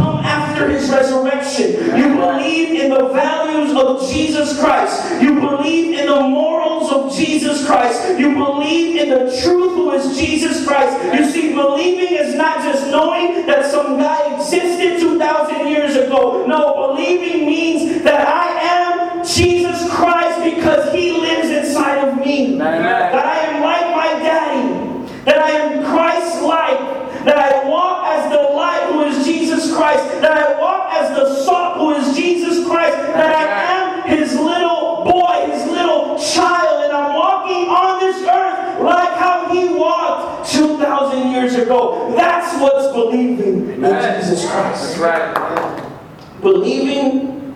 after 0.56 0.70
his 0.70 0.88
resurrection. 0.90 1.72
You 1.96 2.14
believe 2.16 2.80
in 2.80 2.90
the 2.90 3.08
values 3.08 3.76
of 3.76 4.08
Jesus 4.10 4.58
Christ. 4.58 5.22
You 5.22 5.34
believe 5.34 5.98
in 5.98 6.06
the 6.06 6.20
morals 6.20 6.90
of 6.90 7.14
Jesus 7.14 7.66
Christ. 7.66 8.18
You 8.18 8.34
believe 8.34 8.96
in 8.96 9.10
the 9.10 9.38
truth 9.42 9.72
who 9.72 9.92
is 9.92 10.16
Jesus 10.16 10.66
Christ. 10.66 10.96
You 11.14 11.30
see, 11.30 11.52
believing 11.52 12.16
is 12.16 12.34
not 12.34 12.62
just 12.62 12.86
knowing 12.86 13.46
that 13.46 13.70
some 13.70 13.98
guy 13.98 14.34
existed 14.34 14.98
2,000 14.98 15.68
years 15.68 15.96
ago. 15.96 16.46
No, 16.46 16.94
believing 16.94 17.46
means 17.46 18.02
that 18.02 18.26
I 18.26 18.48
am 18.60 19.26
Jesus 19.26 19.90
Christ 19.92 20.56
because 20.56 20.92
he 20.94 21.12
lives 21.12 21.50
inside 21.50 22.08
of 22.08 22.18
me. 22.18 22.56
That 22.56 23.14
I 23.14 23.38
am 23.40 23.62
like 23.62 23.94
my 23.94 24.22
daddy. 24.22 25.22
That 25.25 25.38
I 25.38 25.50
am 25.50 25.84
Christ 25.84 26.42
like. 26.42 26.96
That 27.26 27.36
I 27.36 27.68
walk 27.68 28.06
as 28.06 28.30
the 28.30 28.54
light 28.54 28.86
who 28.92 29.02
is 29.02 29.26
Jesus 29.26 29.65
Christ. 29.76 30.21
That 30.21 30.33
I 30.33 30.59
walk 30.61 30.92
as 30.92 31.11
the 31.11 31.45
salt 31.45 31.78
who 31.78 31.95
is 31.95 32.16
Jesus 32.16 32.66
Christ. 32.66 32.97
That 32.97 33.35
I 33.35 34.09
am 34.09 34.18
his 34.18 34.35
little 34.35 35.04
boy, 35.04 35.50
his 35.50 35.71
little 35.71 36.18
child. 36.18 36.85
And 36.85 36.92
I'm 36.92 37.14
walking 37.14 37.68
on 37.68 38.00
this 38.00 38.16
earth 38.23 38.83
like 38.83 39.18
how 39.18 39.52
he 39.52 39.75
walked 39.75 40.50
2,000 40.50 41.30
years 41.33 41.54
ago. 41.54 42.12
That's 42.16 42.61
what's 42.61 42.92
believing 42.92 43.71
in 43.71 43.80
Jesus 43.80 44.50
Christ. 44.50 44.99
That's 44.99 44.99
right. 44.99 46.40
Believing 46.40 47.54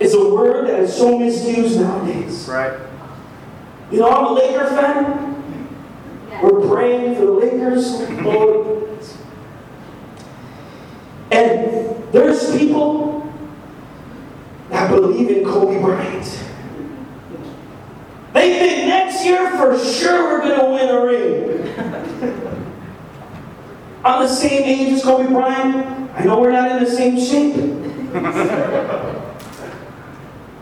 is 0.00 0.14
a 0.14 0.34
word 0.34 0.68
that 0.68 0.80
is 0.80 0.94
so 0.96 1.18
misused 1.18 1.80
nowadays. 1.80 2.46
Right. 2.48 2.78
You 3.90 4.00
know, 4.00 4.10
I'm 4.10 4.24
a 4.26 4.32
Laker 4.32 4.66
fan. 4.66 5.28
We're 6.42 6.68
praying 6.68 7.16
for 7.16 7.24
the 7.24 7.32
Lakers. 7.32 8.00
Lord. 8.22 8.87
And 11.30 12.12
there's 12.12 12.56
people 12.56 13.32
that 14.70 14.90
believe 14.90 15.30
in 15.30 15.44
Kobe 15.44 15.80
Bryant. 15.80 16.44
They 18.32 18.58
think 18.58 18.86
next 18.88 19.24
year 19.24 19.50
for 19.56 19.78
sure 19.78 20.24
we're 20.30 20.40
going 20.40 20.60
to 20.60 20.66
win 20.70 20.88
a 20.88 21.00
ring. 21.04 21.34
I'm 24.04 24.22
the 24.22 24.28
same 24.28 24.62
age 24.62 24.92
as 24.92 25.02
Kobe 25.02 25.28
Bryant. 25.28 26.10
I 26.14 26.24
know 26.24 26.40
we're 26.40 26.52
not 26.52 26.70
in 26.72 26.84
the 26.84 26.90
same 26.90 27.18
shape. 27.18 27.56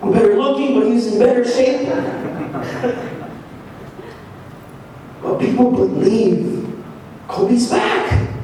I'm 0.03 0.13
better 0.13 0.37
looking, 0.37 0.75
but 0.79 0.87
he's 0.87 1.07
in 1.13 1.19
better 1.19 1.45
shape. 1.45 1.89
But 5.23 5.39
people 5.39 5.71
believe 5.71 6.73
Kobe's 7.29 7.69
back. 7.71 8.36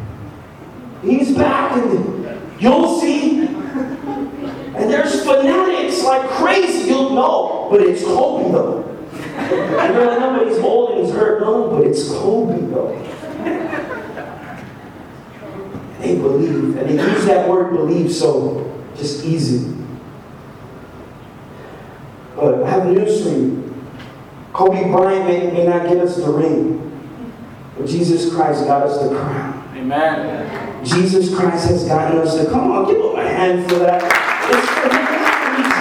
He's 1.03 1.37
back, 1.37 1.77
and 1.77 2.61
you'll 2.61 3.01
see. 3.01 3.47
And 3.47 4.91
there's 4.91 5.25
fanatics 5.25 6.03
like 6.05 6.29
crazy. 6.31 6.89
You'll 6.89 7.11
know, 7.11 7.69
but 7.71 7.81
it's 7.81 8.03
Kobe 8.05 8.51
though. 8.53 8.83
And 9.13 9.95
you're 9.95 10.07
like, 10.07 10.21
no, 10.21 10.39
but 10.39 10.49
he's 10.49 10.59
old 10.59 10.93
and 10.93 11.05
he's 11.05 11.15
hurt. 11.15 11.41
No, 11.43 11.71
but 11.71 11.87
it's 11.87 12.09
Kobe 12.09 12.61
though. 12.67 12.99
They 15.99 16.17
believe, 16.17 16.77
and 16.77 16.89
they 16.89 16.95
use 16.95 17.25
that 17.27 17.49
word 17.49 17.73
believe 17.73 18.13
so 18.13 18.69
just 18.97 19.25
easy. 19.25 19.77
But 22.35 22.63
I 22.63 22.71
have 22.71 22.87
news 22.87 23.23
for 23.23 23.31
you. 23.31 23.85
Kobe 24.53 24.91
Bryant 24.91 25.27
may, 25.27 25.51
may 25.53 25.67
not 25.67 25.89
get 25.89 25.99
us 25.99 26.17
the 26.17 26.31
ring, 26.31 26.91
but 27.77 27.87
Jesus 27.87 28.35
Christ 28.35 28.67
got 28.67 28.83
us 28.83 29.01
the 29.01 29.17
crown. 29.17 29.71
Amen. 29.77 30.72
Jesus 30.85 31.35
Christ 31.35 31.69
has 31.69 31.85
gotten 31.85 32.19
us 32.19 32.37
to 32.37 32.51
come 32.51 32.71
on, 32.73 32.87
give 32.87 32.97
him 32.97 33.17
a 33.17 33.29
hand 33.29 33.71
for 33.71 33.79
that. 33.79 34.03
It's 34.51 34.69
for. 34.69 35.13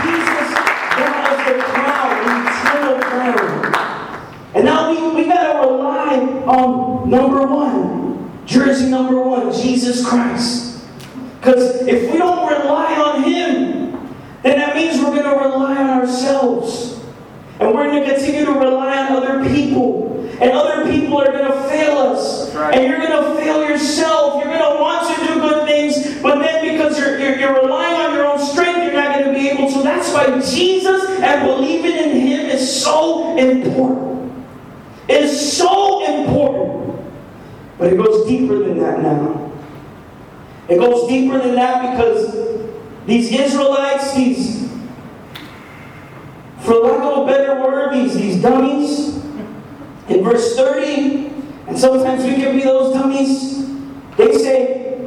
Jesus 0.05 0.53
got 0.96 1.31
us 1.31 1.41
the 1.48 1.58
crown, 1.63 2.12
eternal 2.48 3.00
crown. 3.01 4.51
And 4.53 4.65
now 4.65 4.91
we, 4.91 5.24
we 5.24 5.27
gotta 5.27 5.67
rely 5.67 6.17
on 6.46 7.10
number 7.10 7.48
one, 7.48 8.41
jersey 8.46 8.89
number 8.89 9.20
one, 9.20 9.51
Jesus 9.51 10.08
Christ. 10.08 10.84
Because 11.39 11.81
if 11.88 12.12
we 12.12 12.20
don't 12.20 12.48
rely 12.48 12.93
on 12.96 13.24
him, 13.24 14.15
then 14.43 14.60
that 14.60 14.75
means 14.75 15.00
we're 15.00 15.24
to 15.24 15.29
rely 15.29 15.77
on 15.77 15.89
ourselves. 16.01 17.00
And 17.60 17.74
we're 17.74 17.91
to 17.91 18.05
continue 18.05 18.46
to 18.46 18.51
rely 18.51 19.08
on 19.08 19.12
other 19.13 19.50
people. 19.50 20.21
And 20.41 20.51
other 20.51 20.91
people 20.91 21.19
are 21.19 21.31
going 21.31 21.45
to 21.45 21.69
fail 21.69 21.98
us. 22.00 22.53
Right. 22.55 22.75
And 22.75 22.89
you're 22.89 22.98
going 22.98 23.12
to 23.12 23.39
fail 23.39 23.67
yourself. 23.67 24.43
You're 24.43 24.51
going 24.51 24.75
to 24.75 24.81
want 24.81 25.15
to 25.15 25.27
do 25.27 25.39
good 25.39 25.67
things, 25.67 26.19
but 26.21 26.39
then 26.39 26.74
because 26.74 26.98
you're, 26.98 27.19
you're, 27.19 27.38
you're 27.38 27.62
relying 27.62 28.01
on 28.01 28.15
your 28.15 28.25
own 28.25 28.39
strength, 28.39 28.83
you're 28.83 28.93
not 28.93 29.19
going 29.19 29.33
to 29.33 29.39
be 29.39 29.50
able 29.50 29.71
to. 29.71 29.83
That's 29.83 30.12
why 30.12 30.25
Jesus 30.41 31.10
and 31.21 31.45
believing 31.45 31.95
in 31.95 32.19
Him 32.19 32.50
is 32.50 32.83
so 32.83 33.38
important. 33.38 34.45
It 35.07 35.25
is 35.25 35.57
so 35.57 36.05
important. 36.05 37.05
But 37.77 37.93
it 37.93 37.98
goes 37.98 38.27
deeper 38.27 38.60
than 38.60 38.79
that 38.79 39.00
now. 39.01 39.51
It 40.67 40.77
goes 40.77 41.07
deeper 41.07 41.38
than 41.38 41.55
that 41.55 41.91
because 41.91 42.33
these 43.05 43.31
Israelites, 43.31 44.15
these, 44.15 44.69
for 46.62 46.75
lack 46.75 47.01
of 47.01 47.24
a 47.24 47.25
better 47.27 47.62
word, 47.62 47.93
these, 47.93 48.15
these 48.15 48.41
dummies, 48.41 49.11
in 50.10 50.24
verse 50.24 50.55
30, 50.55 51.31
and 51.67 51.77
sometimes 51.77 52.24
we 52.24 52.36
can 52.36 52.55
be 52.55 52.63
those 52.63 52.93
dummies, 52.93 53.67
they 54.17 54.34
say, 54.38 54.98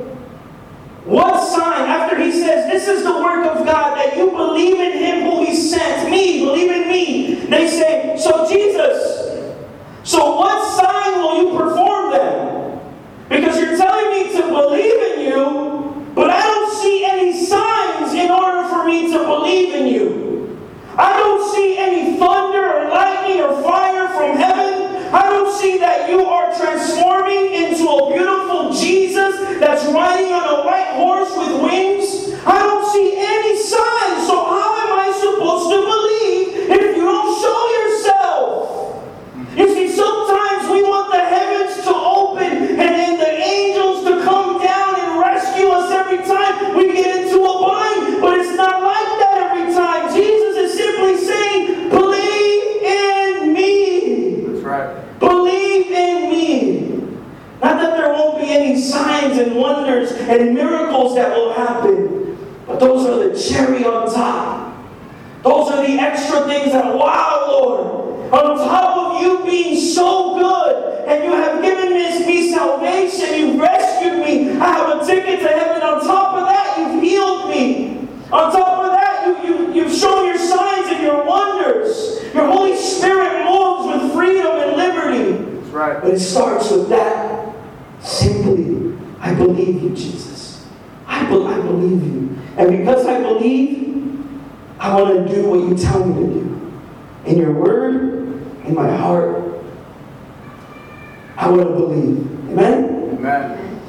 What 1.05 1.41
sign? 1.47 1.89
After 1.89 2.21
he 2.21 2.33
says, 2.33 2.71
This 2.71 2.89
is 2.89 3.05
the 3.05 3.13
work 3.13 3.47
of 3.47 3.67
God, 3.67 3.97
that 3.99 4.17
you 4.17 4.31
believe 4.31 4.81
in 4.81 4.99
him 4.99 5.31
who 5.31 5.45
he 5.45 5.55
sent, 5.55 6.11
me, 6.11 6.41
believe 6.45 6.71
in 6.71 6.89
me. 6.89 7.35
They 7.47 7.69
say, 7.69 8.17
So 8.19 8.49
Jesus, 8.49 9.25
so 10.05 10.37
what 10.37 10.63
sign 10.77 11.19
will 11.19 11.43
you 11.43 11.59
perform 11.59 12.13
then? 12.13 12.81
Because 13.29 13.59
you're 13.59 13.77
telling 13.77 14.11
me 14.11 14.33
to 14.37 14.43
believe 14.49 15.01
in 15.13 15.21
you, 15.27 16.13
but 16.15 16.31
I 16.31 16.43
don't 16.43 16.83
see 16.83 17.05
any 17.05 17.45
signs 17.47 18.13
in 18.13 18.31
order 18.31 18.69
for 18.69 18.85
me 18.85 19.11
to 19.13 19.19
believe 19.19 19.75
in 19.75 19.87
you. 19.89 20.25
I 20.97 21.17
don't 21.17 21.55
see 21.55 21.79
any 21.79 22.19
thunder 22.19 22.73
or 22.73 22.89
lightning 22.91 23.41
or 23.41 23.63
fire 23.63 24.09
from 24.09 24.37
heaven. 24.37 25.13
I 25.13 25.31
don't 25.31 25.59
see 25.59 25.79
that 25.79 26.09
you 26.09 26.25
are 26.25 26.55
transforming 26.57 27.53
into 27.53 27.89
a 27.89 28.13
beautiful 28.13 28.73
Jesus 28.73 29.54
that's 29.65 29.87
riding 29.87 30.31
on 30.31 30.45
a 30.45 30.67
white 30.67 30.93
horse 30.93 31.33
with 31.33 31.57
wings. 31.63 32.37
I 32.45 32.59
don't 32.61 32.85
see 32.93 33.17
any 33.17 33.57
signs. 33.57 34.29
So 34.29 34.37
how 34.37 34.77
am 34.85 34.93
I 34.93 35.09
supposed 35.09 35.73
to 35.73 35.79
believe 35.81 36.69
if 36.69 36.97
you 36.97 37.03
don't 37.03 37.33
show 37.41 37.61
yourself? 37.81 38.55
You 39.57 39.67
see, 39.73 39.89
sometimes 39.89 40.69
we 40.69 40.83
want 40.83 41.11
the 41.13 41.25
heavens 41.25 41.83
to 41.85 41.95
open 41.95 42.77
and 42.77 42.79
then 42.79 43.19
the 43.19 43.33
angels 43.41 44.05
to 44.05 44.23
come 44.23 44.61
down 44.61 45.01
and 45.01 45.19
rescue 45.19 45.69
us 45.69 45.91
every 45.91 46.19
time 46.29 46.77
we 46.77 46.93
get 46.93 47.25
into 47.25 47.41
a 47.41 47.55
bind. 47.65 48.21
But 48.21 48.41
it's 48.41 48.55
not 48.57 48.83
like 48.83 49.13
that 49.25 49.49
every 49.49 49.73
time. 49.73 50.13
Jesus 50.13 50.57
is 50.61 50.77
simply 50.77 51.17
saying, 51.17 51.89
believe 51.89 52.83
in 52.85 53.53
me. 53.55 54.45
That's 54.45 54.61
right. 54.61 55.19
Believe 55.19 55.91
in 55.91 56.31
me. 56.31 56.95
Not 57.65 57.81
that 57.81 57.97
there 57.97 58.13
won't 58.13 58.39
be 58.39 58.51
any 58.51 58.79
signs 58.79 59.39
and 59.39 59.57
wonders 59.57 60.13
and 60.13 60.55
miracles 60.55 61.15
that 61.15 61.35
will 61.35 61.55
happen, 61.55 62.37
but 62.67 62.79
those 62.79 63.07
are 63.07 63.27
the 63.27 63.41
cherry 63.41 63.87
on 63.87 64.13
top. 64.13 64.77
Those 65.43 65.71
are 65.71 65.87
the 65.87 65.95
extra 65.95 66.47
things 66.47 66.73
that, 66.73 66.95
wow, 66.95 67.47
Lord, 67.49 68.33
on 68.35 68.59
top 68.59 69.15
of 69.15 69.23
you 69.23 69.51
being 69.51 69.81
so 69.81 70.39
good 70.39 71.09
and 71.09 71.25
you 71.25 71.31
have 71.31 71.63
given 71.63 71.95
me, 71.95 72.27
me 72.27 72.53
salvation, 72.53 73.35
you've 73.35 73.59
rescued 73.59 74.19
me, 74.19 74.61
I 74.61 74.73
have 74.73 75.01
a 75.01 75.07
ticket 75.07 75.41
to 75.41 75.49
heaven. 75.49 75.83
On 75.83 76.01
top 76.05 76.37
of 76.37 76.45
that, 76.45 76.77
you've 76.79 77.03
healed 77.03 77.49
me. 77.49 78.09
On 78.31 78.53
top 78.53 78.85
of 78.85 78.91
that, 78.93 79.43
you, 79.43 79.73
you, 79.73 79.73
you've 79.73 79.95
shown 79.95 80.27
your 80.27 80.37
signs 80.37 80.89
and 80.89 81.03
your 81.03 81.25
wonders. 81.25 82.23
Your 82.35 82.47
Holy 82.47 82.77
Spirit 82.77 83.47
moves 83.47 84.03
with 84.03 84.13
freedom 84.13 84.59
and 84.59 84.77
liberty 84.77 85.55
But 85.75 86.05
it 86.05 86.21
starts 86.21 86.71
with 86.71 86.89
that 86.91 87.53
simply, 88.01 88.97
I 89.19 89.35
believe 89.35 89.83
you, 89.83 89.91
Jesus. 89.91 90.65
I, 91.05 91.29
be- 91.29 91.45
I 91.45 91.57
believe 91.61 92.01
you. 92.01 92.39
And 92.57 92.79
because 92.79 93.05
I 93.07 93.21
believe, 93.21 94.25
I 94.79 94.95
want 95.01 95.27
to 95.27 95.35
do 95.35 95.49
what 95.49 95.59
you 95.59 95.77
tell 95.77 96.05
me 96.07 96.15
to 96.15 96.33
do. 96.33 96.73
In 97.27 97.39
your 97.39 97.53
word, 97.53 98.47
in 98.65 98.75
my 98.75 98.97
heart, 98.97 99.45
I 101.37 101.51
want 101.51 101.63
to 101.63 101.75
believe. 101.75 102.51
Amen? 102.51 103.19
Amen. 103.19 103.81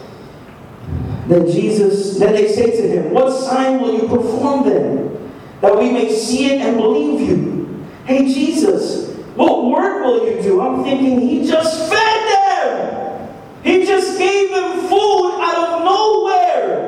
Then 1.27 1.51
Jesus, 1.51 2.17
then 2.17 2.33
they 2.33 2.47
say 2.47 2.71
to 2.81 2.87
him, 2.87 3.13
What 3.13 3.31
sign 3.31 3.79
will 3.79 3.93
you 3.93 4.07
perform 4.07 4.67
then, 4.67 5.31
that 5.61 5.77
we 5.77 5.91
may 5.91 6.11
see 6.11 6.47
it 6.47 6.61
and 6.61 6.77
believe 6.77 7.21
you? 7.21 7.85
Hey, 8.05 8.25
Jesus, 8.25 9.04
what 9.35 9.65
work 9.65 10.03
will 10.03 10.29
you 10.29 10.41
do? 10.41 10.61
I'm 10.61 10.83
thinking 10.83 11.19
he 11.19 11.47
just 11.47 11.89
fed 11.89 12.21
them. 12.33 13.35
He 13.63 13.85
just 13.85 14.17
gave 14.17 14.51
them 14.51 14.87
food 14.87 15.39
out 15.41 15.57
of 15.69 15.83
nowhere. 15.83 16.85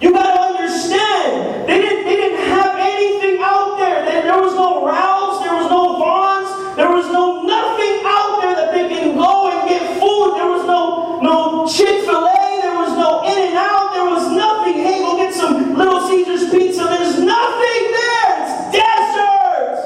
You 0.00 0.12
gotta 0.12 0.40
understand, 0.40 1.68
they 1.68 1.80
didn't, 1.80 2.04
they 2.04 2.16
didn't 2.16 2.44
have 2.48 2.74
anything 2.76 3.38
out 3.40 3.78
there. 3.78 4.04
There, 4.04 4.22
there 4.22 4.40
was 4.40 4.54
no 4.54 4.84
Ralphs, 4.84 5.44
there 5.44 5.54
was 5.54 5.70
no 5.70 5.96
Vons, 5.98 6.76
there 6.76 6.90
was 6.90 7.06
no 7.06 7.42
nothing 7.42 8.02
out 8.04 8.40
there 8.42 8.54
that 8.56 8.72
they 8.72 8.88
can 8.88 9.14
go 9.16 9.50
and 9.52 9.68
get 9.68 10.00
food. 10.00 10.34
There 10.34 10.50
was 10.50 10.66
no 10.66 11.20
no 11.22 11.68
Chick-fil-A, 11.68 12.60
there 12.62 12.74
was 12.74 12.96
no 12.98 13.22
In-N-Out, 13.22 13.92
there 13.92 14.04
was 14.04 14.32
nothing. 14.32 14.74
Hey, 14.74 14.98
go 14.98 15.16
get 15.16 15.32
some 15.32 15.76
Little 15.76 16.00
Caesars 16.08 16.50
pizza. 16.50 16.82
There's 16.82 17.20
nothing 17.20 17.82
there. 17.94 18.42
It's 18.42 18.74
desert. 18.74 19.78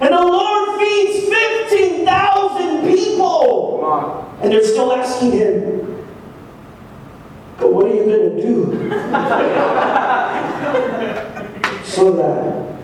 And 0.00 0.14
the 0.14 0.24
Lord 0.24 0.80
feeds 0.80 1.28
15,000 1.28 2.88
people. 2.88 3.76
Come 3.80 3.90
on. 3.90 4.38
And 4.40 4.50
they're 4.52 4.64
still 4.64 4.90
asking 4.94 5.32
him, 5.32 6.06
but 7.58 7.74
what 7.74 7.84
are 7.84 7.94
you 7.94 8.04
going 8.06 8.36
to 8.36 8.42
do? 8.42 8.80
so 11.84 12.12
that 12.12 12.78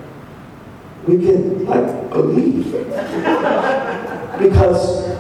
we 1.07 1.17
can, 1.19 1.65
like, 1.65 2.11
believe. 2.11 2.73
because, 4.39 5.17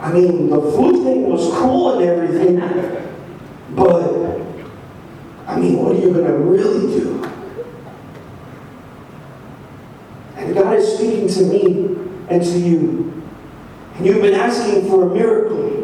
I 0.00 0.12
mean, 0.12 0.50
the 0.50 0.60
food 0.60 1.04
thing 1.04 1.28
was 1.28 1.52
cool 1.54 1.98
and 1.98 2.08
everything, 2.08 2.58
but, 3.76 4.40
I 5.46 5.56
mean, 5.58 5.76
what 5.76 5.94
are 5.94 5.98
you 6.00 6.12
going 6.12 6.26
to 6.26 6.32
really 6.32 6.98
do? 6.98 7.22
And 10.36 10.54
God 10.54 10.76
is 10.76 10.94
speaking 10.94 11.28
to 11.28 11.42
me 11.44 11.96
and 12.28 12.42
to 12.42 12.58
you. 12.58 13.22
And 13.94 14.06
you've 14.06 14.22
been 14.22 14.34
asking 14.34 14.88
for 14.88 15.10
a 15.10 15.14
miracle. 15.14 15.82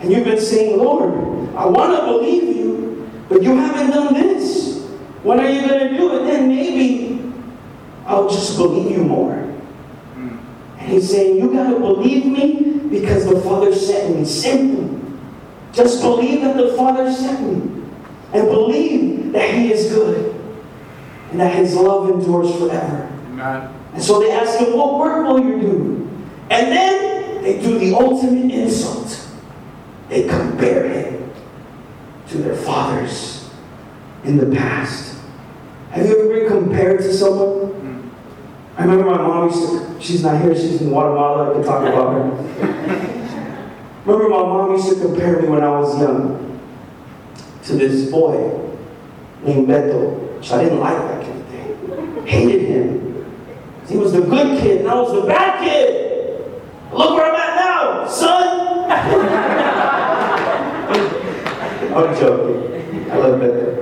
And 0.00 0.12
you've 0.12 0.24
been 0.24 0.40
saying, 0.40 0.76
Lord, 0.78 1.14
I 1.56 1.66
want 1.66 1.98
to 1.98 2.04
believe 2.04 2.56
you, 2.56 3.10
but 3.28 3.42
you 3.42 3.56
haven't 3.56 3.90
done 3.90 4.12
this. 4.12 4.84
When 5.22 5.40
are 5.40 5.48
you 5.48 5.66
going 5.66 5.88
to 5.88 5.96
do 5.96 6.16
it? 6.16 6.24
Then 6.26 6.48
maybe 6.48 7.32
I'll 8.06 8.28
just 8.28 8.58
believe 8.58 8.90
you 8.90 9.04
more. 9.04 9.32
And 9.32 10.92
he's 10.92 11.10
saying, 11.10 11.36
You 11.36 11.50
got 11.52 11.70
to 11.70 11.78
believe 11.78 12.26
me 12.26 12.80
because 12.90 13.26
the 13.26 13.40
Father 13.40 13.74
sent 13.74 14.16
me. 14.18 14.24
Simple. 14.26 15.00
Just 15.72 16.02
believe 16.02 16.42
that 16.42 16.56
the 16.56 16.74
Father 16.76 17.10
sent 17.10 17.40
me. 17.40 17.82
And 18.34 18.48
believe 18.48 19.32
that 19.32 19.54
He 19.54 19.72
is 19.72 19.92
good. 19.92 20.34
And 21.30 21.40
that 21.40 21.54
His 21.54 21.74
love 21.74 22.10
endures 22.10 22.54
forever. 22.56 23.10
Amen. 23.28 23.74
And 23.94 24.02
so 24.02 24.20
they 24.20 24.32
ask 24.32 24.58
him, 24.58 24.76
What 24.76 24.98
work 24.98 25.26
will 25.26 25.42
you 25.42 25.60
do? 25.60 26.10
And 26.50 26.70
then 26.70 27.42
they 27.42 27.60
do 27.60 27.78
the 27.78 27.94
ultimate 27.94 28.52
insult. 28.52 29.28
They 30.08 30.26
compare 30.28 30.88
him 30.88 31.30
to 32.28 32.38
their 32.38 32.56
fathers 32.56 33.50
in 34.24 34.36
the 34.36 34.54
past. 34.54 35.16
Have 35.90 36.06
you 36.06 36.18
ever 36.18 36.28
been 36.28 36.48
compared 36.48 36.98
to 36.98 37.12
someone? 37.12 37.70
Hmm. 37.70 38.08
I 38.76 38.84
remember 38.84 39.10
my 39.10 39.18
mom 39.18 39.48
used 39.48 39.68
to, 39.68 40.00
she's 40.00 40.22
not 40.22 40.40
here, 40.42 40.54
she's 40.54 40.80
in 40.82 40.88
Guatemala, 40.88 41.50
I 41.50 41.52
can 41.54 41.64
talk 41.64 41.86
about 41.86 42.12
her. 42.14 42.22
remember 44.04 44.28
my 44.28 44.42
mom 44.42 44.72
used 44.72 44.88
to 44.88 45.00
compare 45.00 45.40
me 45.40 45.48
when 45.48 45.62
I 45.62 45.70
was 45.70 45.98
young 46.00 46.53
to 47.64 47.72
this 47.74 48.10
boy 48.10 48.34
named 49.42 49.68
Beto, 49.68 50.36
which 50.36 50.52
I 50.52 50.64
didn't 50.64 50.80
like 50.80 50.98
back 50.98 51.24
in 51.24 51.38
the 51.38 51.44
day. 51.50 51.74
Hated 52.30 52.62
him. 52.68 53.24
He 53.88 53.96
was 53.96 54.12
the 54.12 54.20
good 54.20 54.60
kid, 54.60 54.80
and 54.80 54.88
I 54.88 54.94
was 54.94 55.12
the 55.12 55.22
bad 55.26 55.60
kid. 55.62 56.42
Look 56.92 57.14
where 57.16 57.32
I'm 57.32 57.34
at 57.34 57.56
now, 57.56 58.06
son. 58.08 58.90
I'm 61.94 62.14
joking. 62.18 63.10
I 63.10 63.16
love 63.16 63.40
Beto. 63.40 63.80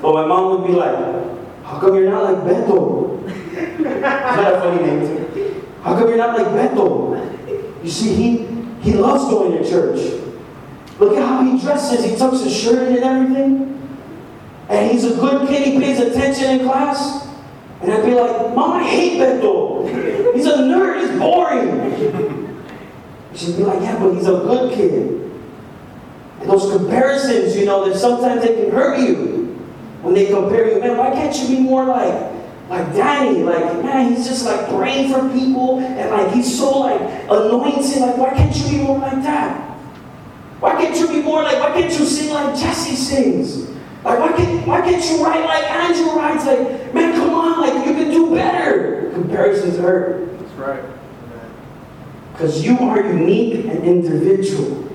But 0.00 0.12
my 0.14 0.24
mom 0.26 0.62
would 0.62 0.66
be 0.66 0.72
like, 0.74 0.96
how 1.64 1.78
come 1.80 1.94
you're 1.96 2.10
not 2.10 2.24
like 2.24 2.38
Beto? 2.44 3.28
Isn't 3.28 4.00
that 4.00 4.54
a 4.54 4.60
funny 4.60 4.82
name? 4.82 5.64
How 5.82 5.94
come 5.98 6.08
you're 6.08 6.16
not 6.16 6.38
like 6.38 6.46
Beto? 6.48 7.84
You 7.84 7.90
see, 7.90 8.14
he, 8.14 8.46
he 8.80 8.92
loves 8.94 9.24
going 9.24 9.52
to 9.62 9.68
church. 9.68 10.19
Look 11.00 11.16
at 11.16 11.26
how 11.26 11.42
he 11.42 11.58
dresses. 11.58 12.04
He 12.04 12.14
tucks 12.14 12.42
his 12.42 12.54
shirt 12.54 12.88
in 12.88 12.96
and 12.96 13.04
everything. 13.04 13.88
And 14.68 14.90
he's 14.90 15.04
a 15.04 15.14
good 15.16 15.48
kid. 15.48 15.66
He 15.66 15.80
pays 15.80 15.98
attention 15.98 16.60
in 16.60 16.66
class. 16.66 17.26
And 17.80 17.90
I'd 17.90 18.04
be 18.04 18.12
like, 18.12 18.54
Mom, 18.54 18.72
I 18.72 18.84
hate 18.84 19.18
Beto. 19.18 20.34
He's 20.34 20.44
a 20.44 20.58
nerd. 20.58 21.00
He's 21.00 21.18
boring. 21.18 22.62
She'd 23.34 23.56
be 23.56 23.62
like, 23.62 23.80
Yeah, 23.80 23.98
but 23.98 24.12
he's 24.12 24.26
a 24.26 24.32
good 24.32 24.74
kid. 24.74 25.32
And 26.40 26.50
those 26.50 26.70
comparisons, 26.70 27.56
you 27.56 27.64
know, 27.64 27.88
that 27.88 27.98
sometimes 27.98 28.42
they 28.42 28.54
can 28.54 28.70
hurt 28.70 29.00
you 29.00 29.56
when 30.02 30.12
they 30.12 30.26
compare 30.26 30.74
you. 30.74 30.80
Man, 30.80 30.98
why 30.98 31.12
can't 31.12 31.34
you 31.40 31.56
be 31.56 31.62
more 31.62 31.86
like 31.86 32.30
like 32.68 32.92
Danny? 32.92 33.42
Like, 33.42 33.82
man, 33.82 34.12
he's 34.12 34.28
just 34.28 34.44
like 34.44 34.68
praying 34.68 35.12
for 35.12 35.26
people 35.30 35.80
and 35.80 36.10
like 36.10 36.30
he's 36.34 36.58
so 36.58 36.78
like 36.80 37.00
anointed. 37.24 38.02
Like, 38.02 38.18
why 38.18 38.34
can't 38.34 38.54
you 38.54 38.68
be 38.68 38.84
more 38.84 38.98
like 38.98 39.22
that? 39.22 39.69
Why 40.60 40.72
can't 40.72 40.96
you 40.96 41.08
be 41.08 41.22
more 41.22 41.42
like, 41.42 41.58
why 41.58 41.80
can't 41.80 41.92
you 41.98 42.04
sing 42.04 42.32
like 42.32 42.58
Jesse 42.58 42.94
sings? 42.94 43.68
Like, 44.04 44.18
why 44.18 44.32
can't, 44.32 44.66
why 44.66 44.80
can't 44.82 45.04
you 45.04 45.24
write 45.24 45.44
like 45.44 45.64
Andrew 45.64 46.12
writes? 46.12 46.46
Like, 46.46 46.94
man, 46.94 47.14
come 47.14 47.34
on, 47.34 47.60
like, 47.60 47.86
you 47.86 47.94
can 47.94 48.10
do 48.10 48.34
better. 48.34 49.10
Comparisons 49.12 49.78
hurt. 49.78 50.38
That's 50.38 50.52
right. 50.52 50.84
Because 52.32 52.64
you 52.64 52.78
are 52.78 53.00
unique 53.00 53.66
and 53.66 53.84
individual. 53.84 54.86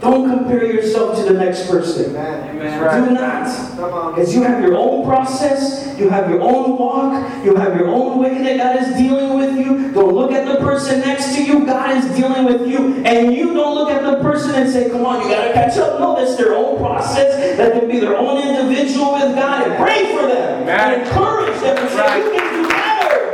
Don't 0.00 0.28
compare 0.28 0.64
yourself 0.64 1.16
to 1.16 1.32
the 1.32 1.32
next 1.32 1.66
person. 1.68 2.10
Amen. 2.10 2.50
Amen. 2.50 2.58
That's 2.58 2.82
right. 2.82 3.08
Do 3.08 3.14
not. 3.14 3.90
Come. 3.90 4.14
Because 4.14 4.34
you 4.34 4.42
have 4.42 4.62
your 4.62 4.76
own 4.76 5.06
process, 5.06 5.98
you 5.98 6.10
have 6.10 6.28
your 6.28 6.42
own 6.42 6.76
walk, 6.76 7.44
you 7.44 7.56
have 7.56 7.74
your 7.74 7.88
own 7.88 8.18
way 8.18 8.36
that 8.42 8.58
God 8.58 8.82
is 8.86 8.96
dealing 8.96 9.38
with 9.38 9.56
you. 9.56 9.92
Don't 9.92 10.12
look 10.12 10.32
at 10.32 10.46
the 10.46 10.56
person 10.56 11.00
next 11.00 11.23
to 11.23 11.23
you, 11.64 11.72
God 11.72 11.96
is 11.96 12.16
dealing 12.16 12.44
with 12.44 12.68
you. 12.68 13.02
And 13.04 13.32
you 13.34 13.54
don't 13.54 13.74
look 13.74 13.90
at 13.90 14.02
the 14.02 14.22
person 14.22 14.54
and 14.54 14.70
say, 14.70 14.90
Come 14.90 15.04
on, 15.04 15.22
you 15.22 15.28
got 15.28 15.46
to 15.48 15.52
catch 15.52 15.76
up. 15.78 15.98
No, 16.00 16.16
that's 16.16 16.36
their 16.36 16.54
own 16.54 16.78
process. 16.78 17.56
That 17.56 17.72
can 17.72 17.90
be 17.90 18.00
their 18.00 18.16
own 18.16 18.40
individual 18.40 19.12
with 19.12 19.34
God. 19.34 19.66
And 19.66 19.76
pray 19.82 20.16
for 20.16 20.26
them. 20.26 20.62
Amen. 20.62 20.92
And 20.92 21.02
encourage 21.02 21.60
them 21.60 21.76
and 21.78 21.88
say, 21.90 21.96
Right. 21.96 22.24
You 22.24 22.30
can 22.32 22.62
do 22.62 22.68
better. 22.68 23.30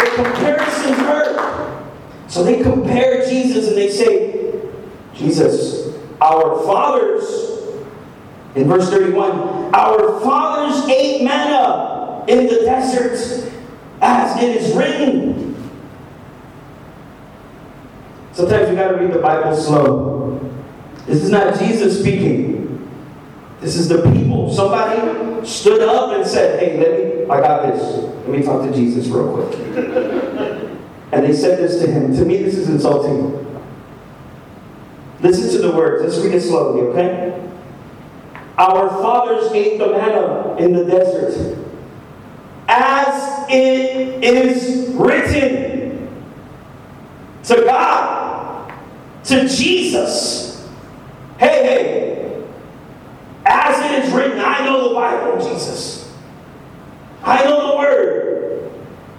The 0.00 0.22
comparisons 0.22 0.96
hurt. 0.98 1.92
So 2.28 2.44
they 2.44 2.62
compare 2.62 3.26
Jesus 3.28 3.68
and 3.68 3.76
they 3.76 3.90
say, 3.90 4.60
Jesus, 5.14 5.96
our 6.20 6.64
fathers, 6.64 7.50
in 8.54 8.68
verse 8.68 8.90
31, 8.90 9.74
our 9.74 10.20
fathers 10.20 10.88
ate 10.88 11.22
manna 11.24 12.24
in 12.28 12.46
the 12.46 12.60
desert, 12.64 13.50
as 14.00 14.42
it 14.42 14.56
is 14.56 14.74
written. 14.74 15.51
Sometimes 18.32 18.70
we 18.70 18.76
got 18.76 18.88
to 18.88 18.96
read 18.96 19.12
the 19.12 19.18
Bible 19.18 19.54
slow. 19.54 20.40
This 21.06 21.22
is 21.22 21.30
not 21.30 21.58
Jesus 21.58 22.00
speaking. 22.00 22.88
This 23.60 23.76
is 23.76 23.88
the 23.88 24.02
people. 24.12 24.52
Somebody 24.52 25.46
stood 25.46 25.82
up 25.82 26.12
and 26.12 26.26
said, 26.26 26.58
Hey, 26.58 26.78
let 26.78 26.90
me, 26.98 27.22
I 27.30 27.40
got 27.40 27.66
this. 27.66 27.82
Let 28.26 28.28
me 28.28 28.42
talk 28.42 28.62
to 28.62 28.72
Jesus 28.72 29.06
real 29.08 29.34
quick. 29.34 29.58
and 31.12 31.24
they 31.24 31.32
said 31.32 31.58
this 31.58 31.80
to 31.80 31.90
him. 31.90 32.14
To 32.16 32.24
me, 32.24 32.42
this 32.42 32.56
is 32.56 32.68
insulting. 32.68 33.38
Listen 35.20 35.50
to 35.52 35.68
the 35.68 35.76
words. 35.76 36.02
Let's 36.02 36.24
read 36.24 36.34
it 36.34 36.40
slowly, 36.40 36.80
okay? 36.88 37.38
Our 38.58 38.88
fathers 38.88 39.52
ate 39.52 39.78
the 39.78 39.88
manna 39.88 40.56
in 40.56 40.72
the 40.72 40.84
desert. 40.84 41.58
As 42.68 43.46
it 43.48 44.24
is 44.24 44.88
written 44.94 46.08
to 47.44 47.56
God, 47.64 48.21
to 49.24 49.48
Jesus. 49.48 50.68
Hey, 51.38 51.62
hey, 51.64 52.44
as 53.44 53.78
it 53.90 54.04
is 54.04 54.12
written, 54.12 54.38
I 54.40 54.64
know 54.64 54.88
the 54.88 54.94
Bible, 54.94 55.48
Jesus. 55.48 56.12
I 57.22 57.44
know 57.44 57.72
the 57.72 57.76
Word. 57.78 58.72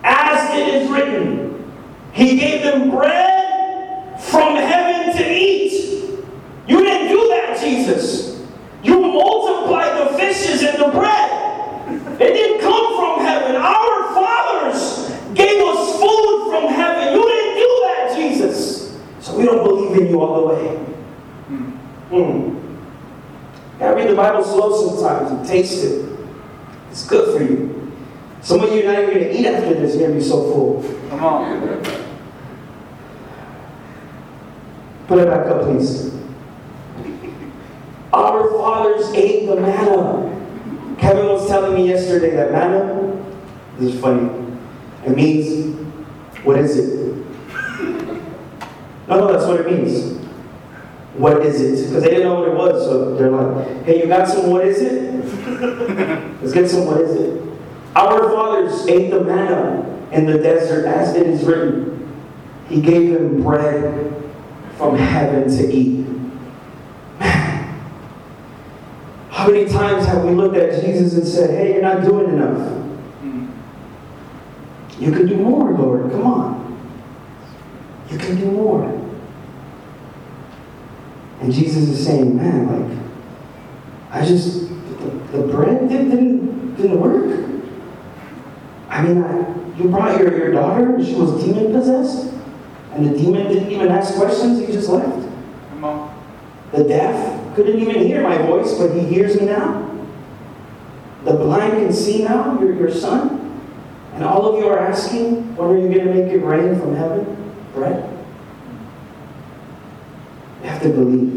As 0.03 0.53
it 0.57 0.67
is 0.75 0.89
written, 0.89 1.71
He 2.11 2.37
gave 2.37 2.63
them 2.63 2.89
bread 2.89 4.21
from 4.21 4.55
heaven 4.55 5.15
to 5.17 5.31
eat. 5.31 5.73
You 6.67 6.83
didn't 6.83 7.09
do 7.09 7.27
that, 7.29 7.59
Jesus. 7.61 8.41
You 8.83 8.99
multiplied 8.99 9.99
the 9.99 10.17
fishes 10.17 10.63
and 10.63 10.77
the 10.79 10.89
bread. 10.89 12.21
It 12.21 12.33
didn't 12.33 12.61
come 12.61 12.95
from 12.95 13.25
heaven. 13.25 13.55
Our 13.55 14.13
fathers 14.13 15.09
gave 15.33 15.61
us 15.61 15.99
food 15.99 16.49
from 16.49 16.73
heaven. 16.73 17.13
You 17.13 17.21
didn't 17.21 17.55
do 17.55 17.81
that, 17.83 18.13
Jesus. 18.15 18.97
So 19.19 19.37
we 19.37 19.45
don't 19.45 19.63
believe 19.63 19.72
way. 19.99 20.77
Hmm. 22.09 22.59
Gotta 23.79 23.95
read 23.95 24.09
the 24.09 24.15
Bible 24.15 24.43
slow 24.43 24.97
sometimes 24.97 25.31
and 25.31 25.47
taste 25.47 25.83
it. 25.83 26.09
It's 26.91 27.07
good 27.07 27.37
for 27.37 27.43
you. 27.43 27.91
Some 28.41 28.61
of 28.61 28.71
you 28.71 28.81
are 28.81 28.93
not 28.93 29.03
even 29.03 29.13
gonna 29.13 29.31
eat 29.31 29.45
after 29.45 29.73
this, 29.73 29.95
you're 29.95 30.07
gonna 30.07 30.19
be 30.19 30.25
so 30.25 30.43
full. 30.51 30.83
Come 31.09 31.23
on. 31.23 31.83
Put 35.07 35.19
it 35.19 35.27
back 35.27 35.47
up, 35.47 35.63
please. 35.63 36.13
Our 38.13 38.49
fathers 38.51 39.11
ate 39.13 39.47
the 39.47 39.55
manna. 39.55 40.29
Kevin 40.99 41.25
was 41.27 41.47
telling 41.47 41.73
me 41.73 41.87
yesterday 41.89 42.35
that 42.35 42.51
manna, 42.51 43.25
this 43.79 43.95
is 43.95 43.99
funny, 43.99 44.29
it 45.05 45.15
means, 45.15 45.75
what 46.43 46.57
is 46.59 46.77
it? 46.77 47.02
No, 49.07 49.19
no, 49.19 49.33
that's 49.33 49.45
what 49.45 49.59
it 49.59 49.71
means. 49.71 50.23
What 51.15 51.45
is 51.45 51.61
it? 51.61 51.87
Because 51.87 52.03
they 52.03 52.09
didn't 52.09 52.23
know 52.23 52.39
what 52.39 52.49
it 52.49 52.55
was, 52.55 52.85
so 52.85 53.15
they're 53.15 53.29
like, 53.29 53.85
hey, 53.85 54.01
you 54.01 54.07
got 54.07 54.27
some 54.27 54.49
what 54.49 54.65
is 54.65 54.81
it? 54.81 55.13
Let's 56.41 56.53
get 56.53 56.69
some 56.69 56.85
what 56.85 57.01
is 57.01 57.15
it? 57.15 57.41
Our 57.95 58.29
fathers 58.31 58.87
ate 58.87 59.11
the 59.11 59.23
manna 59.23 60.07
in 60.11 60.25
the 60.25 60.37
desert 60.39 60.85
as 60.85 61.15
it 61.15 61.27
is 61.27 61.43
written. 61.43 61.93
He 62.67 62.81
gave 62.81 63.13
them 63.13 63.43
bread 63.43 64.13
from 64.77 64.97
heaven 64.97 65.47
to 65.57 65.71
eat. 65.71 66.07
Man, 67.19 67.81
how 69.29 69.47
many 69.47 69.65
times 69.69 70.05
have 70.07 70.23
we 70.23 70.31
looked 70.31 70.55
at 70.55 70.83
Jesus 70.83 71.13
and 71.13 71.27
said, 71.27 71.51
hey, 71.51 71.73
you're 71.73 71.81
not 71.83 72.03
doing 72.03 72.33
enough? 72.33 72.71
Hmm. 73.19 73.51
You 74.99 75.11
could 75.11 75.29
do 75.29 75.37
more, 75.37 75.71
Lord. 75.71 76.11
Come 76.11 76.25
on. 76.25 76.52
You 78.13 78.19
can 78.19 78.39
do 78.39 78.51
more. 78.51 78.85
And 81.41 81.51
Jesus 81.51 81.89
is 81.89 82.05
saying, 82.05 82.37
man, 82.37 82.67
like, 82.87 82.99
I 84.11 84.23
just, 84.23 84.69
the, 84.69 85.37
the 85.37 85.47
bread 85.47 85.89
didn't, 85.89 86.11
didn't, 86.11 86.75
didn't 86.75 87.01
work. 87.01 87.49
I 88.87 89.01
mean, 89.01 89.23
I, 89.23 89.39
you 89.77 89.89
brought 89.89 90.19
your, 90.19 90.37
your 90.37 90.51
daughter, 90.51 91.03
she 91.03 91.15
was 91.15 91.43
demon 91.43 91.73
possessed, 91.73 92.31
and 92.91 93.07
the 93.07 93.17
demon 93.17 93.47
didn't 93.47 93.71
even 93.71 93.87
ask 93.87 94.13
questions, 94.15 94.59
he 94.59 94.67
just 94.67 94.89
left. 94.89 95.27
Come 95.69 95.83
on. 95.83 96.23
The 96.71 96.83
deaf 96.83 97.55
couldn't 97.55 97.79
even 97.79 97.95
hear 98.05 98.21
my 98.21 98.37
voice, 98.37 98.77
but 98.77 98.93
he 98.93 98.99
hears 98.99 99.39
me 99.39 99.47
now. 99.47 99.89
The 101.23 101.33
blind 101.33 101.73
can 101.73 101.91
see 101.91 102.23
now, 102.23 102.59
your, 102.59 102.75
your 102.75 102.91
son. 102.91 103.39
And 104.13 104.23
all 104.23 104.53
of 104.53 104.59
you 104.63 104.69
are 104.69 104.77
asking, 104.77 105.55
when 105.55 105.69
are 105.71 105.77
you 105.77 105.89
going 105.91 106.05
to 106.07 106.13
make 106.13 106.31
it 106.31 106.45
rain 106.45 106.79
from 106.79 106.95
heaven? 106.95 107.42
Bread? 107.73 108.09
You 110.61 110.69
have 110.69 110.81
to 110.83 110.89
believe. 110.89 111.33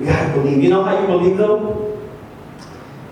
You 0.00 0.06
have 0.06 0.34
to 0.34 0.40
believe. 0.40 0.62
You 0.62 0.70
know 0.70 0.82
how 0.82 1.00
you 1.00 1.06
believe, 1.06 1.36
though? 1.36 1.98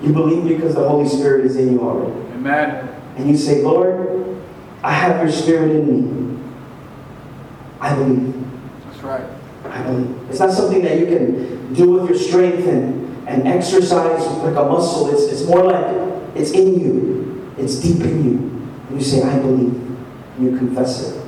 You 0.02 0.12
believe 0.12 0.46
because 0.48 0.74
the 0.74 0.88
Holy 0.88 1.08
Spirit 1.08 1.46
is 1.46 1.56
in 1.56 1.72
you 1.72 1.80
already. 1.80 2.12
Amen. 2.32 2.88
And 3.16 3.28
you 3.28 3.36
say, 3.36 3.62
Lord, 3.62 4.38
I 4.82 4.92
have 4.92 5.22
your 5.22 5.32
Spirit 5.32 5.70
in 5.70 5.86
me. 5.86 6.42
I 7.80 7.94
believe. 7.94 8.34
That's 8.84 9.02
right. 9.02 9.24
I 9.64 9.82
believe. 9.82 10.30
It's 10.30 10.38
not 10.38 10.52
something 10.52 10.82
that 10.82 10.98
you 10.98 11.06
can 11.06 11.74
do 11.74 11.92
with 11.92 12.10
your 12.10 12.18
strength 12.18 12.66
and, 12.66 13.28
and 13.28 13.48
exercise 13.48 14.24
like 14.38 14.54
a 14.54 14.64
muscle. 14.64 15.10
It's, 15.10 15.24
it's 15.32 15.48
more 15.48 15.64
like 15.64 16.06
it's 16.36 16.50
in 16.52 16.78
you, 16.80 17.52
it's 17.58 17.76
deep 17.76 18.00
in 18.02 18.24
you. 18.24 18.38
And 18.88 18.98
you 18.98 19.04
say, 19.04 19.22
I 19.22 19.38
believe. 19.38 19.74
And 20.36 20.44
you 20.44 20.56
confess 20.56 21.08
it. 21.08 21.25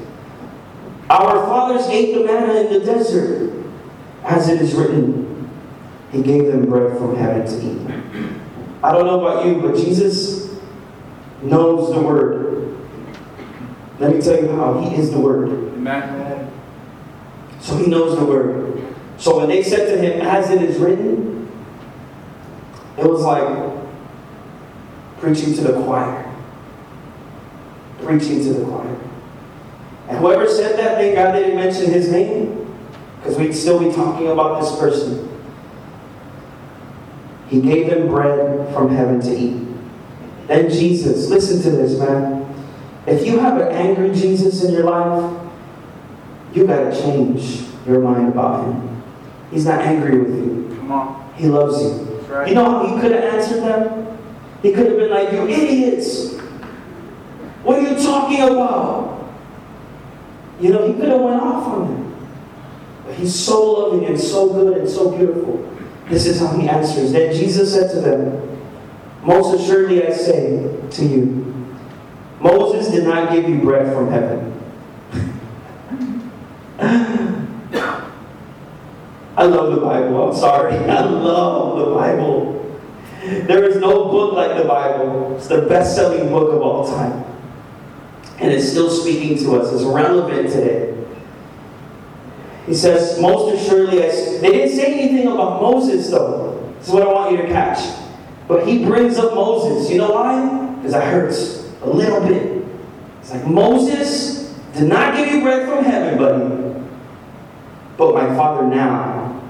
Our 1.11 1.47
fathers 1.47 1.87
ate 1.87 2.15
the 2.15 2.25
manna 2.25 2.55
in 2.61 2.73
the 2.73 2.81
desert, 2.81 3.65
as 4.25 4.49
it 4.49 4.61
is 4.61 4.75
written. 4.75 5.51
He 6.13 6.23
gave 6.23 6.47
them 6.47 6.69
bread 6.69 6.97
from 6.99 7.17
heaven 7.17 7.47
to 7.47 7.67
eat. 7.67 8.33
I 8.83 8.93
don't 8.93 9.07
know 9.07 9.21
about 9.25 9.47
you, 9.47 9.61
but 9.61 9.77
Jesus 9.77 10.59
knows 11.43 11.95
the 11.95 12.01
word. 12.01 12.77
Let 13.99 14.15
me 14.15 14.21
tell 14.21 14.41
you 14.41 14.49
how. 14.49 14.79
He 14.81 14.97
is 14.97 15.11
the 15.11 15.19
word. 15.19 15.51
Amen. 15.51 16.53
So 17.61 17.77
he 17.77 17.87
knows 17.87 18.19
the 18.19 18.25
word. 18.25 18.95
So 19.17 19.39
when 19.39 19.49
they 19.49 19.63
said 19.63 19.87
to 19.87 20.01
him, 20.01 20.21
as 20.21 20.51
it 20.51 20.63
is 20.63 20.79
written, 20.79 21.51
it 22.97 23.05
was 23.05 23.23
like 23.23 23.75
preaching 25.19 25.55
to 25.55 25.61
the 25.63 25.83
choir. 25.83 26.25
Preaching 28.03 28.43
to 28.45 28.53
the 28.53 28.65
choir. 28.65 29.08
And 30.09 30.19
whoever 30.19 30.49
said 30.49 30.79
that, 30.79 30.97
thank 30.97 31.15
God 31.15 31.35
they 31.35 31.41
didn't 31.41 31.57
mention 31.57 31.93
his 31.93 32.11
name, 32.11 32.75
because 33.19 33.37
we'd 33.37 33.53
still 33.53 33.79
be 33.79 33.95
talking 33.95 34.29
about 34.29 34.61
this 34.61 34.79
person. 34.79 35.29
He 37.49 37.61
gave 37.61 37.91
them 37.91 38.09
bread 38.09 38.73
from 38.73 38.95
heaven 38.95 39.21
to 39.21 39.37
eat. 39.37 39.67
Then 40.47 40.71
Jesus, 40.71 41.29
listen 41.29 41.63
to 41.63 41.71
this, 41.77 41.99
man. 41.99 42.47
If 43.07 43.27
you 43.27 43.39
have 43.39 43.61
an 43.61 43.69
angry 43.69 44.15
Jesus 44.15 44.65
in 44.65 44.73
your 44.73 44.85
life, 44.85 45.51
you 46.55 46.67
got 46.67 46.91
to 46.91 47.01
change 47.01 47.65
your 47.87 48.01
mind 48.01 48.29
about 48.29 48.65
him. 48.65 49.03
He's 49.51 49.67
not 49.67 49.81
angry 49.81 50.19
with 50.19 50.35
you. 50.35 50.77
Come 50.79 50.93
on. 50.93 51.35
He 51.37 51.47
loves 51.47 51.83
you. 51.83 51.91
Right. 52.29 52.49
You 52.49 52.55
know 52.55 52.65
how 52.65 52.87
he 52.87 53.01
could 53.01 53.13
have 53.13 53.25
answered 53.35 53.61
them? 53.61 54.19
He 54.63 54.73
could 54.73 54.87
have 54.87 54.97
been 54.97 55.11
like, 55.11 55.33
You 55.33 55.49
idiots! 55.49 56.37
What 57.63 57.79
are 57.79 57.91
you 57.91 58.03
talking 58.03 58.43
about? 58.43 59.18
You 60.61 60.73
know, 60.73 60.87
he 60.87 60.95
could 60.95 61.09
have 61.09 61.21
went 61.21 61.41
off 61.41 61.67
on 61.69 61.89
them. 61.89 62.29
But 63.05 63.15
he's 63.15 63.35
so 63.35 63.73
loving 63.73 64.07
and 64.07 64.21
so 64.21 64.53
good 64.53 64.79
and 64.79 64.89
so 64.89 65.17
beautiful. 65.17 65.65
This 66.09 66.27
is 66.27 66.41
how 66.41 66.57
he 66.57 66.69
answers. 66.69 67.13
Then 67.13 67.35
Jesus 67.35 67.73
said 67.73 67.91
to 67.93 68.01
them, 68.01 68.61
Most 69.23 69.61
assuredly 69.61 70.07
I 70.07 70.13
say 70.13 70.79
to 70.91 71.05
you, 71.05 71.77
Moses 72.41 72.93
did 72.93 73.05
not 73.05 73.33
give 73.33 73.49
you 73.49 73.61
bread 73.61 73.93
from 73.93 74.11
heaven. 74.11 74.55
I 79.37 79.45
love 79.45 79.75
the 79.75 79.81
Bible. 79.81 80.31
I'm 80.31 80.37
sorry. 80.37 80.75
I 80.91 81.05
love 81.05 81.79
the 81.79 81.95
Bible. 81.95 82.81
There 83.23 83.65
is 83.65 83.77
no 83.77 84.09
book 84.11 84.33
like 84.35 84.57
the 84.57 84.65
Bible. 84.65 85.37
It's 85.37 85.49
the 85.49 85.63
best 85.63 85.95
selling 85.95 86.29
book 86.29 86.53
of 86.53 86.63
all 86.63 86.89
time. 86.89 87.25
And 88.41 88.53
it's 88.53 88.69
still 88.69 88.91
speaking 88.91 89.37
to 89.39 89.61
us. 89.61 89.73
It's 89.73 89.83
relevant 89.83 90.51
today. 90.51 90.95
He 92.67 92.75
says, 92.75 93.19
Most 93.21 93.55
assuredly, 93.55 94.03
I 94.03 94.07
s-" 94.09 94.41
they 94.41 94.51
didn't 94.51 94.77
say 94.77 95.01
anything 95.01 95.27
about 95.27 95.61
Moses, 95.61 96.11
though. 96.11 96.73
This 96.79 96.89
is 96.89 96.95
what 96.95 97.03
I 97.03 97.13
want 97.13 97.33
you 97.33 97.39
to 97.39 97.49
catch. 97.49 97.99
But 98.47 98.67
he 98.67 98.85
brings 98.85 99.19
up 99.19 99.35
Moses. 99.35 99.91
You 99.91 99.99
know 99.99 100.13
why? 100.13 100.75
Because 100.77 100.95
it 100.95 101.03
hurts 101.03 101.73
a 101.83 101.89
little 101.89 102.21
bit. 102.27 102.65
It's 103.21 103.33
like, 103.33 103.47
Moses 103.47 104.55
did 104.75 104.89
not 104.89 105.17
give 105.17 105.33
you 105.33 105.43
bread 105.43 105.69
from 105.69 105.85
heaven, 105.85 106.19
buddy. 106.19 106.85
But 107.97 108.15
my 108.15 108.27
Father 108.37 108.67
now 108.67 109.43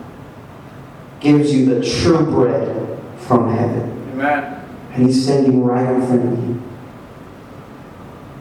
gives 1.20 1.52
you 1.52 1.74
the 1.74 1.84
true 1.84 2.24
bread 2.24 2.98
from 3.18 3.54
heaven. 3.54 4.10
Amen. 4.12 4.64
And 4.94 5.06
He's 5.06 5.24
standing 5.24 5.62
right 5.62 5.94
in 5.94 6.06
front 6.06 6.32
of 6.32 6.48
you. 6.48 6.62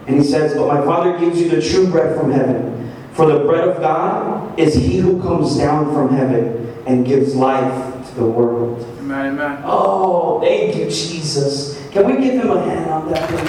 And 0.08 0.18
He 0.18 0.24
says, 0.24 0.54
But 0.54 0.68
my 0.68 0.84
Father 0.84 1.18
gives 1.20 1.40
you 1.40 1.50
the 1.50 1.62
true 1.62 1.88
bread 1.90 2.18
from 2.18 2.32
heaven. 2.32 2.92
For 3.14 3.26
the 3.26 3.46
bread 3.46 3.68
of 3.68 3.80
God 3.82 4.60
is 4.60 4.74
He 4.74 4.98
who 5.00 5.22
comes 5.22 5.58
down 5.58 5.94
from 5.94 6.16
heaven 6.16 6.76
and 6.86 7.06
gives 7.06 7.36
life 7.36 8.10
to 8.10 8.16
the 8.16 8.26
world. 8.26 8.82
Amen. 9.00 9.40
Amen. 9.40 9.62
Oh, 9.66 10.40
thank 10.42 10.76
you, 10.76 10.86
Jesus. 10.86 11.78
Can 11.92 12.06
we 12.08 12.24
give 12.24 12.36
Him 12.36 12.52
a 12.52 12.64
hand 12.64 12.90
on 12.90 13.12
that, 13.12 13.30
please? 13.30 13.48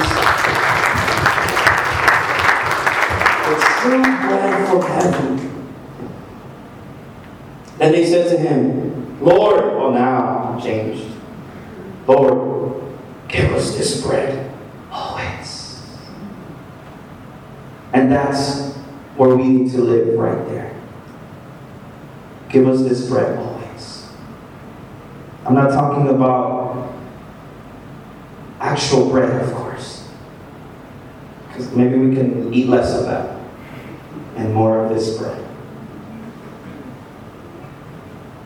The 3.48 3.54
true 3.80 4.02
bread 4.02 4.68
from 4.68 4.82
heaven. 4.82 5.48
And 7.80 7.94
they 7.94 8.04
said 8.04 8.28
to 8.30 8.38
him, 8.38 9.22
Lord, 9.22 9.64
well 9.76 9.92
now 9.92 10.58
changed. 10.60 11.04
Lord, 12.06 12.82
give 13.28 13.52
us 13.52 13.76
this 13.76 14.02
bread 14.02 14.52
always. 14.90 15.47
And 17.92 18.12
that's 18.12 18.74
where 19.16 19.34
we 19.34 19.48
need 19.48 19.72
to 19.72 19.80
live 19.80 20.18
right 20.18 20.46
there. 20.48 20.74
Give 22.48 22.68
us 22.68 22.82
this 22.82 23.08
bread 23.08 23.38
always. 23.38 24.08
I'm 25.44 25.54
not 25.54 25.70
talking 25.70 26.08
about 26.08 26.92
actual 28.60 29.08
bread, 29.10 29.42
of 29.42 29.52
course. 29.54 30.08
Because 31.48 31.72
maybe 31.74 31.96
we 31.98 32.14
can 32.14 32.52
eat 32.52 32.68
less 32.68 32.94
of 32.98 33.06
that 33.06 33.40
and 34.36 34.54
more 34.54 34.84
of 34.84 34.94
this 34.94 35.16
bread. 35.18 35.44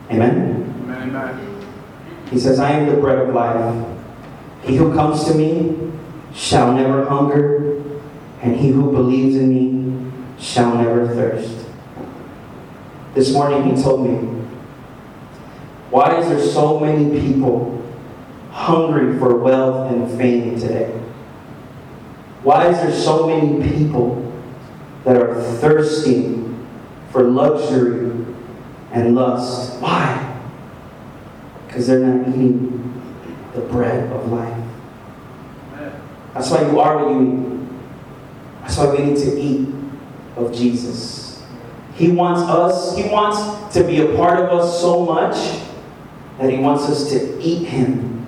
Amen? 0.09 0.73
Amen. 0.83 1.15
Amen. 1.15 1.65
He 2.29 2.39
says, 2.39 2.59
I 2.59 2.71
am 2.71 2.87
the 2.87 2.95
bread 2.95 3.19
of 3.19 3.33
life. 3.33 3.87
He 4.63 4.75
who 4.75 4.93
comes 4.93 5.25
to 5.25 5.35
me 5.35 5.91
shall 6.33 6.73
never 6.73 7.05
hunger, 7.05 7.82
and 8.43 8.57
he 8.57 8.69
who 8.71 8.91
believes 8.91 9.37
in 9.37 9.49
me 9.49 10.11
shall 10.37 10.75
never 10.75 11.07
thirst. 11.07 11.65
This 13.13 13.31
morning 13.31 13.73
he 13.73 13.81
told 13.81 14.05
me, 14.05 14.17
Why 15.89 16.19
is 16.19 16.27
there 16.27 16.41
so 16.41 16.77
many 16.77 17.21
people 17.21 17.81
hungry 18.51 19.17
for 19.17 19.37
wealth 19.37 19.93
and 19.93 20.17
fame 20.17 20.59
today? 20.59 20.91
Why 22.43 22.67
is 22.67 22.77
there 22.77 22.91
so 22.91 23.27
many 23.27 23.65
people 23.71 24.33
that 25.05 25.15
are 25.15 25.41
thirsting 25.41 26.67
for 27.11 27.23
luxury 27.23 28.11
and 28.91 29.15
lust? 29.15 29.79
Why? 29.79 30.41
Because 31.65 31.87
they're 31.87 31.99
not 31.99 32.27
eating 32.27 33.01
the 33.55 33.61
bread 33.61 34.11
of 34.11 34.29
life. 34.29 34.67
That's 36.33 36.49
why 36.49 36.63
you 36.63 36.79
are 36.81 37.05
what 37.05 37.13
you 37.13 37.21
eat. 37.21 37.52
Why 38.67 38.95
we 38.95 39.05
need 39.05 39.17
to 39.17 39.39
eat 39.39 39.69
of 40.35 40.53
Jesus. 40.53 41.43
He 41.95 42.09
wants 42.09 42.41
us, 42.41 42.95
He 42.97 43.03
wants 43.03 43.73
to 43.75 43.83
be 43.83 44.01
a 44.01 44.15
part 44.15 44.39
of 44.39 44.49
us 44.49 44.81
so 44.81 45.05
much 45.05 45.35
that 46.39 46.49
He 46.49 46.57
wants 46.57 46.83
us 46.83 47.09
to 47.11 47.39
eat 47.39 47.67
Him, 47.67 48.27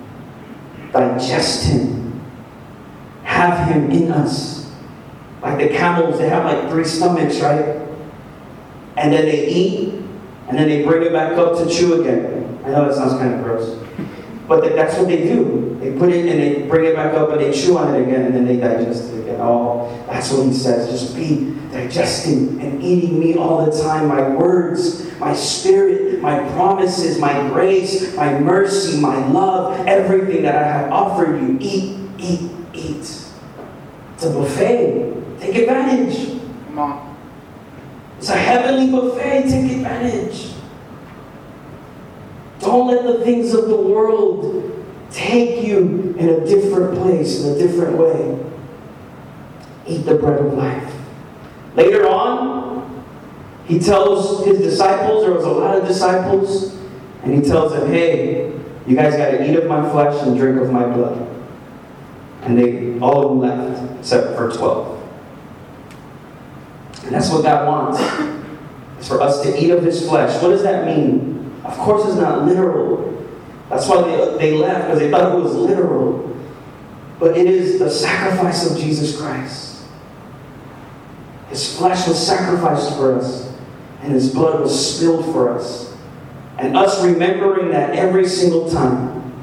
digest 0.93 1.65
Him, 1.65 2.21
have 3.23 3.67
Him 3.67 3.89
in 3.89 4.11
us. 4.11 4.71
Like 5.41 5.57
the 5.57 5.75
camels, 5.75 6.19
they 6.19 6.29
have 6.29 6.45
like 6.45 6.69
three 6.69 6.85
stomachs, 6.85 7.39
right? 7.39 7.81
And 8.97 9.11
then 9.11 9.25
they 9.25 9.47
eat, 9.47 9.93
and 10.47 10.57
then 10.57 10.69
they 10.69 10.83
bring 10.83 11.03
it 11.03 11.11
back 11.11 11.33
up 11.33 11.57
to 11.57 11.69
chew 11.69 12.01
again. 12.01 12.59
I 12.63 12.69
know 12.69 12.87
that 12.87 12.95
sounds 12.95 13.13
kind 13.13 13.33
of 13.33 13.43
gross. 13.43 13.79
But 14.47 14.75
that's 14.75 14.97
what 14.97 15.07
they 15.07 15.23
do. 15.23 15.77
They 15.79 15.97
put 15.97 16.09
it 16.09 16.27
and 16.27 16.39
they 16.39 16.67
bring 16.67 16.85
it 16.85 16.95
back 16.95 17.13
up 17.13 17.31
and 17.31 17.41
they 17.41 17.51
chew 17.51 17.77
on 17.77 17.95
it 17.95 18.01
again 18.03 18.25
and 18.25 18.35
then 18.35 18.45
they 18.45 18.57
digest 18.57 19.11
it 19.11 19.21
again. 19.21 19.39
Oh, 19.41 20.05
that's 20.07 20.31
what 20.31 20.45
he 20.45 20.53
says. 20.53 20.89
Just 20.89 21.15
be 21.15 21.55
digesting 21.71 22.61
and 22.61 22.81
eating 22.81 23.19
me 23.19 23.35
all 23.35 23.65
the 23.65 23.81
time. 23.81 24.07
My 24.07 24.29
words, 24.29 25.17
my 25.19 25.33
spirit, 25.33 26.21
my 26.21 26.39
promises, 26.51 27.17
my 27.19 27.47
grace, 27.49 28.15
my 28.15 28.37
mercy, 28.37 28.99
my 28.99 29.27
love, 29.29 29.87
everything 29.87 30.43
that 30.43 30.55
I 30.55 30.67
have 30.67 30.91
offered 30.91 31.41
you. 31.41 31.57
Eat, 31.59 31.99
eat, 32.19 32.51
eat. 32.73 33.21
It's 34.13 34.23
a 34.23 34.29
buffet. 34.29 35.39
Take 35.39 35.55
advantage. 35.55 36.39
Come 36.67 36.79
on. 36.79 37.17
It's 38.17 38.29
a 38.29 38.37
heavenly 38.37 38.91
buffet. 38.91 39.43
Take 39.49 39.71
advantage. 39.71 40.54
Don't 42.75 42.87
let 42.87 43.03
the 43.05 43.23
things 43.23 43.53
of 43.53 43.69
the 43.69 43.77
world 43.77 44.85
take 45.09 45.65
you 45.65 46.13
in 46.19 46.27
a 46.27 46.45
different 46.45 46.99
place, 46.99 47.41
in 47.41 47.53
a 47.53 47.57
different 47.57 47.97
way. 47.97 48.45
Eat 49.87 49.99
the 49.99 50.15
bread 50.15 50.45
of 50.45 50.53
life. 50.55 50.93
Later 51.75 52.05
on, 52.09 53.05
he 53.65 53.79
tells 53.79 54.43
his 54.43 54.57
disciples, 54.59 55.23
there 55.23 55.33
was 55.33 55.45
a 55.45 55.49
lot 55.49 55.77
of 55.77 55.87
disciples, 55.87 56.77
and 57.23 57.33
he 57.33 57.49
tells 57.49 57.71
them, 57.71 57.87
hey, 57.87 58.51
you 58.85 58.93
guys 58.97 59.15
got 59.15 59.31
to 59.31 59.49
eat 59.49 59.55
of 59.55 59.67
my 59.69 59.89
flesh 59.91 60.21
and 60.27 60.37
drink 60.37 60.59
of 60.59 60.69
my 60.69 60.85
blood. 60.85 61.33
And 62.41 62.59
they 62.59 62.99
all 62.99 63.23
of 63.23 63.29
them 63.29 63.39
left, 63.39 63.99
except 63.99 64.35
for 64.35 64.51
12. 64.51 65.01
And 67.05 67.15
that's 67.15 67.31
what 67.31 67.41
God 67.41 67.67
wants. 67.69 69.07
For 69.07 69.21
us 69.21 69.43
to 69.43 69.63
eat 69.63 69.69
of 69.69 69.81
his 69.81 70.05
flesh. 70.05 70.41
What 70.43 70.49
does 70.49 70.63
that 70.63 70.85
mean? 70.85 71.34
Of 71.65 71.77
course, 71.79 72.05
it's 72.07 72.15
not 72.17 72.45
literal. 72.45 73.11
That's 73.69 73.87
why 73.87 74.03
they, 74.03 74.37
they 74.37 74.53
left, 74.53 74.85
because 74.85 74.99
they 74.99 75.09
thought 75.09 75.35
it 75.35 75.41
was 75.41 75.55
literal. 75.55 76.37
But 77.19 77.35
it 77.35 77.47
is 77.47 77.79
the 77.79 77.89
sacrifice 77.89 78.69
of 78.69 78.77
Jesus 78.77 79.19
Christ. 79.19 79.83
His 81.49 81.75
flesh 81.77 82.07
was 82.07 82.25
sacrificed 82.25 82.95
for 82.95 83.17
us, 83.17 83.51
and 84.01 84.11
his 84.13 84.31
blood 84.31 84.61
was 84.61 84.95
spilled 84.95 85.25
for 85.25 85.49
us. 85.49 85.95
And 86.59 86.77
us 86.77 87.03
remembering 87.03 87.71
that 87.71 87.95
every 87.95 88.27
single 88.27 88.69
time 88.69 89.33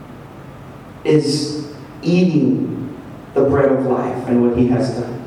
is 1.05 1.75
eating 2.03 2.99
the 3.35 3.45
bread 3.45 3.73
of 3.73 3.85
life 3.87 4.29
and 4.29 4.47
what 4.47 4.57
he 4.57 4.69
has 4.69 4.95
done. 4.95 5.19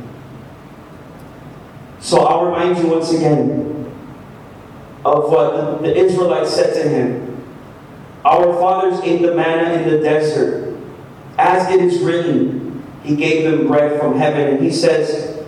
So 2.00 2.22
I'll 2.26 2.46
remind 2.46 2.78
you 2.78 2.88
once 2.88 3.12
again 3.12 3.75
of 5.06 5.30
what 5.30 5.84
the 5.84 5.96
Israelites 5.96 6.54
said 6.54 6.74
to 6.74 6.90
him. 6.90 7.44
Our 8.26 8.54
fathers 8.54 9.00
ate 9.02 9.22
the 9.22 9.36
manna 9.36 9.74
in 9.80 9.88
the 9.88 10.00
desert. 10.00 10.76
As 11.38 11.72
it 11.72 11.80
is 11.80 12.02
written, 12.02 12.84
he 13.04 13.16
gave 13.16 13.44
them 13.44 13.68
bread 13.68 14.00
from 14.00 14.18
heaven. 14.18 14.56
And 14.56 14.64
he 14.64 14.72
says, 14.72 15.46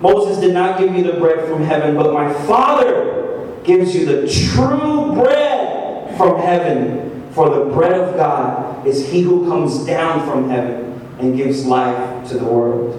Moses 0.00 0.38
did 0.38 0.54
not 0.54 0.78
give 0.78 0.94
you 0.94 1.02
the 1.02 1.18
bread 1.18 1.48
from 1.48 1.64
heaven, 1.64 1.96
but 1.96 2.12
my 2.14 2.32
Father 2.46 3.52
gives 3.64 3.96
you 3.96 4.06
the 4.06 4.28
true 4.28 5.12
bread 5.12 6.16
from 6.16 6.40
heaven. 6.40 7.28
For 7.32 7.50
the 7.50 7.64
bread 7.72 8.00
of 8.00 8.14
God 8.14 8.86
is 8.86 9.10
he 9.10 9.22
who 9.22 9.48
comes 9.48 9.84
down 9.84 10.24
from 10.24 10.48
heaven 10.48 11.00
and 11.18 11.36
gives 11.36 11.66
life 11.66 12.28
to 12.28 12.38
the 12.38 12.44
world. 12.44 12.94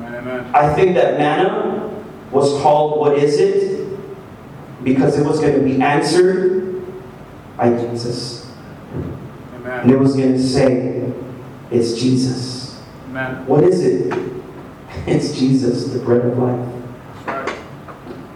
Amen. 0.00 0.48
I 0.54 0.72
think 0.74 0.94
that 0.94 1.18
manna 1.18 1.90
was 2.30 2.60
called 2.62 3.00
what 3.00 3.18
is 3.18 3.40
it? 3.40 3.77
Because 4.82 5.18
it 5.18 5.24
was 5.24 5.40
going 5.40 5.54
to 5.54 5.60
be 5.60 5.80
answered 5.82 6.84
by 7.56 7.70
Jesus. 7.70 8.50
Amen. 9.54 9.80
And 9.80 9.90
it 9.90 9.98
was 9.98 10.16
going 10.16 10.32
to 10.32 10.42
say, 10.42 11.12
It's 11.70 11.98
Jesus. 12.00 12.80
Amen. 13.08 13.46
What 13.46 13.64
is 13.64 13.84
it? 13.84 14.18
It's 15.06 15.38
Jesus, 15.38 15.92
the 15.92 15.98
bread 16.00 16.24
of 16.24 16.38
life. 16.38 16.68
Right. 17.26 17.48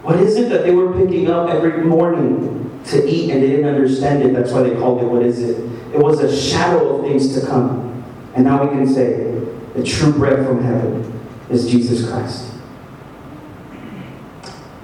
What 0.03 0.17
is 0.17 0.37
it 0.37 0.49
that 0.49 0.63
they 0.63 0.71
were 0.71 0.93
picking 0.93 1.29
up 1.29 1.49
every 1.49 1.83
morning 1.83 2.81
to 2.85 3.07
eat 3.07 3.31
and 3.31 3.43
they 3.43 3.47
didn't 3.47 3.65
understand 3.65 4.23
it? 4.23 4.33
That's 4.33 4.51
why 4.51 4.63
they 4.63 4.75
called 4.75 5.01
it, 5.01 5.05
What 5.05 5.23
is 5.23 5.41
it? 5.41 5.57
It 5.93 5.99
was 5.99 6.19
a 6.19 6.35
shadow 6.35 6.97
of 6.97 7.05
things 7.05 7.33
to 7.39 7.45
come. 7.45 8.03
And 8.35 8.45
now 8.45 8.63
we 8.63 8.69
can 8.69 8.87
say, 8.87 9.39
The 9.75 9.83
true 9.83 10.11
bread 10.13 10.45
from 10.45 10.63
heaven 10.63 11.21
is 11.49 11.69
Jesus 11.69 12.09
Christ. 12.09 12.51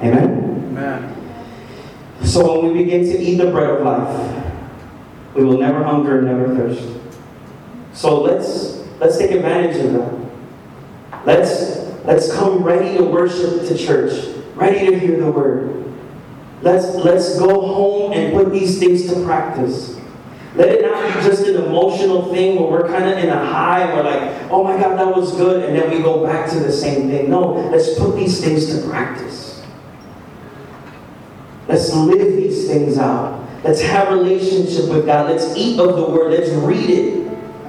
Amen? 0.01 0.69
Amen. 0.71 1.18
So 2.23 2.61
when 2.61 2.73
we 2.73 2.83
begin 2.83 3.03
to 3.03 3.19
eat 3.19 3.35
the 3.35 3.49
bread 3.49 3.69
of 3.69 3.81
life, 3.81 4.45
we 5.35 5.43
will 5.43 5.57
never 5.57 5.83
hunger 5.83 6.19
and 6.19 6.27
never 6.27 6.55
thirst. 6.55 6.99
So 7.93 8.21
let's 8.21 8.85
let's 8.99 9.17
take 9.17 9.31
advantage 9.31 9.77
of 9.85 9.93
that. 9.93 11.25
Let's 11.25 11.77
let's 12.05 12.33
come 12.33 12.63
ready 12.63 12.97
to 12.97 13.03
worship 13.03 13.67
to 13.67 13.77
church, 13.77 14.35
ready 14.55 14.89
to 14.89 14.99
hear 14.99 15.19
the 15.19 15.31
word. 15.31 15.85
Let's 16.61 16.95
let's 16.95 17.39
go 17.39 17.61
home 17.61 18.13
and 18.13 18.33
put 18.33 18.51
these 18.51 18.79
things 18.79 19.11
to 19.13 19.23
practice. 19.23 19.97
Let 20.55 20.69
it 20.69 20.81
not 20.81 21.01
be 21.15 21.21
just 21.21 21.45
an 21.47 21.63
emotional 21.63 22.33
thing 22.33 22.59
where 22.59 22.69
we're 22.69 22.87
kind 22.89 23.05
of 23.05 23.17
in 23.17 23.29
a 23.29 23.45
high 23.45 23.81
and 23.81 23.93
we're 23.93 24.03
like, 24.03 24.51
oh 24.51 24.63
my 24.63 24.77
God, 24.79 24.97
that 24.97 25.15
was 25.15 25.31
good, 25.35 25.63
and 25.63 25.77
then 25.77 25.91
we 25.91 25.99
go 26.01 26.25
back 26.25 26.49
to 26.51 26.59
the 26.59 26.71
same 26.71 27.07
thing. 27.09 27.29
No, 27.29 27.53
let's 27.69 27.97
put 27.99 28.15
these 28.15 28.43
things 28.43 28.65
to 28.73 28.87
practice. 28.89 29.58
Let's 31.69 31.93
live 31.93 32.35
these 32.35 32.67
things 32.67 32.97
out. 32.97 33.47
Let's 33.63 33.79
have 33.81 34.09
relationship 34.09 34.89
with 34.89 35.05
God. 35.05 35.29
Let's 35.29 35.55
eat 35.55 35.79
of 35.79 35.95
the 35.95 36.03
word. 36.03 36.31
Let's 36.31 36.49
read 36.49 36.89
it. 36.89 37.19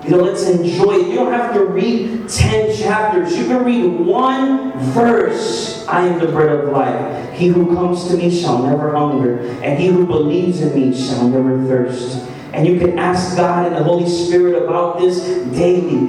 You 0.05 0.17
know, 0.17 0.23
let's 0.23 0.49
enjoy 0.49 0.95
it. 0.95 1.09
You 1.09 1.17
don't 1.17 1.33
have 1.33 1.53
to 1.53 1.67
read 1.67 2.27
10 2.27 2.75
chapters. 2.79 3.37
You 3.37 3.45
can 3.45 3.63
read 3.63 3.85
one 3.85 4.73
verse. 4.79 5.87
I 5.87 6.07
am 6.07 6.19
the 6.19 6.29
bread 6.29 6.49
of 6.49 6.71
life. 6.71 7.35
He 7.35 7.49
who 7.49 7.75
comes 7.75 8.09
to 8.09 8.17
me 8.17 8.31
shall 8.31 8.63
never 8.63 8.97
hunger, 8.97 9.41
and 9.63 9.79
he 9.79 9.89
who 9.89 10.07
believes 10.07 10.63
in 10.63 10.75
me 10.75 10.97
shall 10.97 11.29
never 11.29 11.63
thirst. 11.67 12.27
And 12.55 12.67
you 12.67 12.79
can 12.79 12.99
ask 12.99 13.37
God 13.37 13.67
and 13.67 13.77
the 13.77 13.83
Holy 13.83 14.09
Spirit 14.09 14.63
about 14.63 14.99
this 14.99 15.21
daily. 15.55 16.09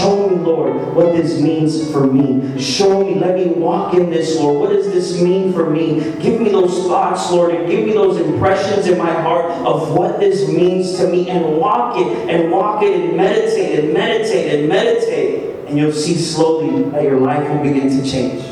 Show 0.00 0.30
me, 0.30 0.36
Lord, 0.36 0.94
what 0.94 1.14
this 1.14 1.38
means 1.42 1.92
for 1.92 2.06
me. 2.06 2.58
Show 2.58 3.04
me, 3.04 3.16
let 3.16 3.34
me 3.36 3.48
walk 3.48 3.92
in 3.92 4.08
this, 4.08 4.34
Lord. 4.38 4.60
What 4.60 4.74
does 4.74 4.90
this 4.90 5.20
mean 5.20 5.52
for 5.52 5.68
me? 5.68 6.00
Give 6.22 6.40
me 6.40 6.48
those 6.48 6.86
thoughts, 6.86 7.30
Lord, 7.30 7.54
and 7.54 7.70
give 7.70 7.84
me 7.84 7.92
those 7.92 8.18
impressions 8.18 8.86
in 8.86 8.96
my 8.96 9.12
heart 9.12 9.50
of 9.66 9.94
what 9.94 10.18
this 10.18 10.48
means 10.48 10.96
to 10.96 11.06
me 11.06 11.28
and 11.28 11.58
walk 11.58 11.98
it 11.98 12.30
and 12.30 12.50
walk 12.50 12.82
it 12.82 12.98
and 12.98 13.14
meditate 13.14 13.78
and 13.78 13.92
meditate 13.92 14.60
and 14.60 14.68
meditate. 14.70 15.68
And 15.68 15.76
you'll 15.76 15.92
see 15.92 16.14
slowly 16.14 16.90
that 16.92 17.02
your 17.02 17.20
life 17.20 17.46
will 17.50 17.62
begin 17.62 17.90
to 17.90 18.10
change. 18.10 18.42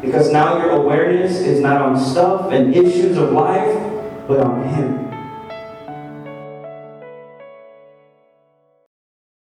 Because 0.00 0.32
now 0.32 0.56
your 0.56 0.70
awareness 0.70 1.36
is 1.36 1.60
not 1.60 1.82
on 1.82 2.00
stuff 2.00 2.50
and 2.50 2.74
issues 2.74 3.18
of 3.18 3.32
life, 3.32 3.74
but 4.26 4.40
on 4.40 4.66
Him. 4.68 5.07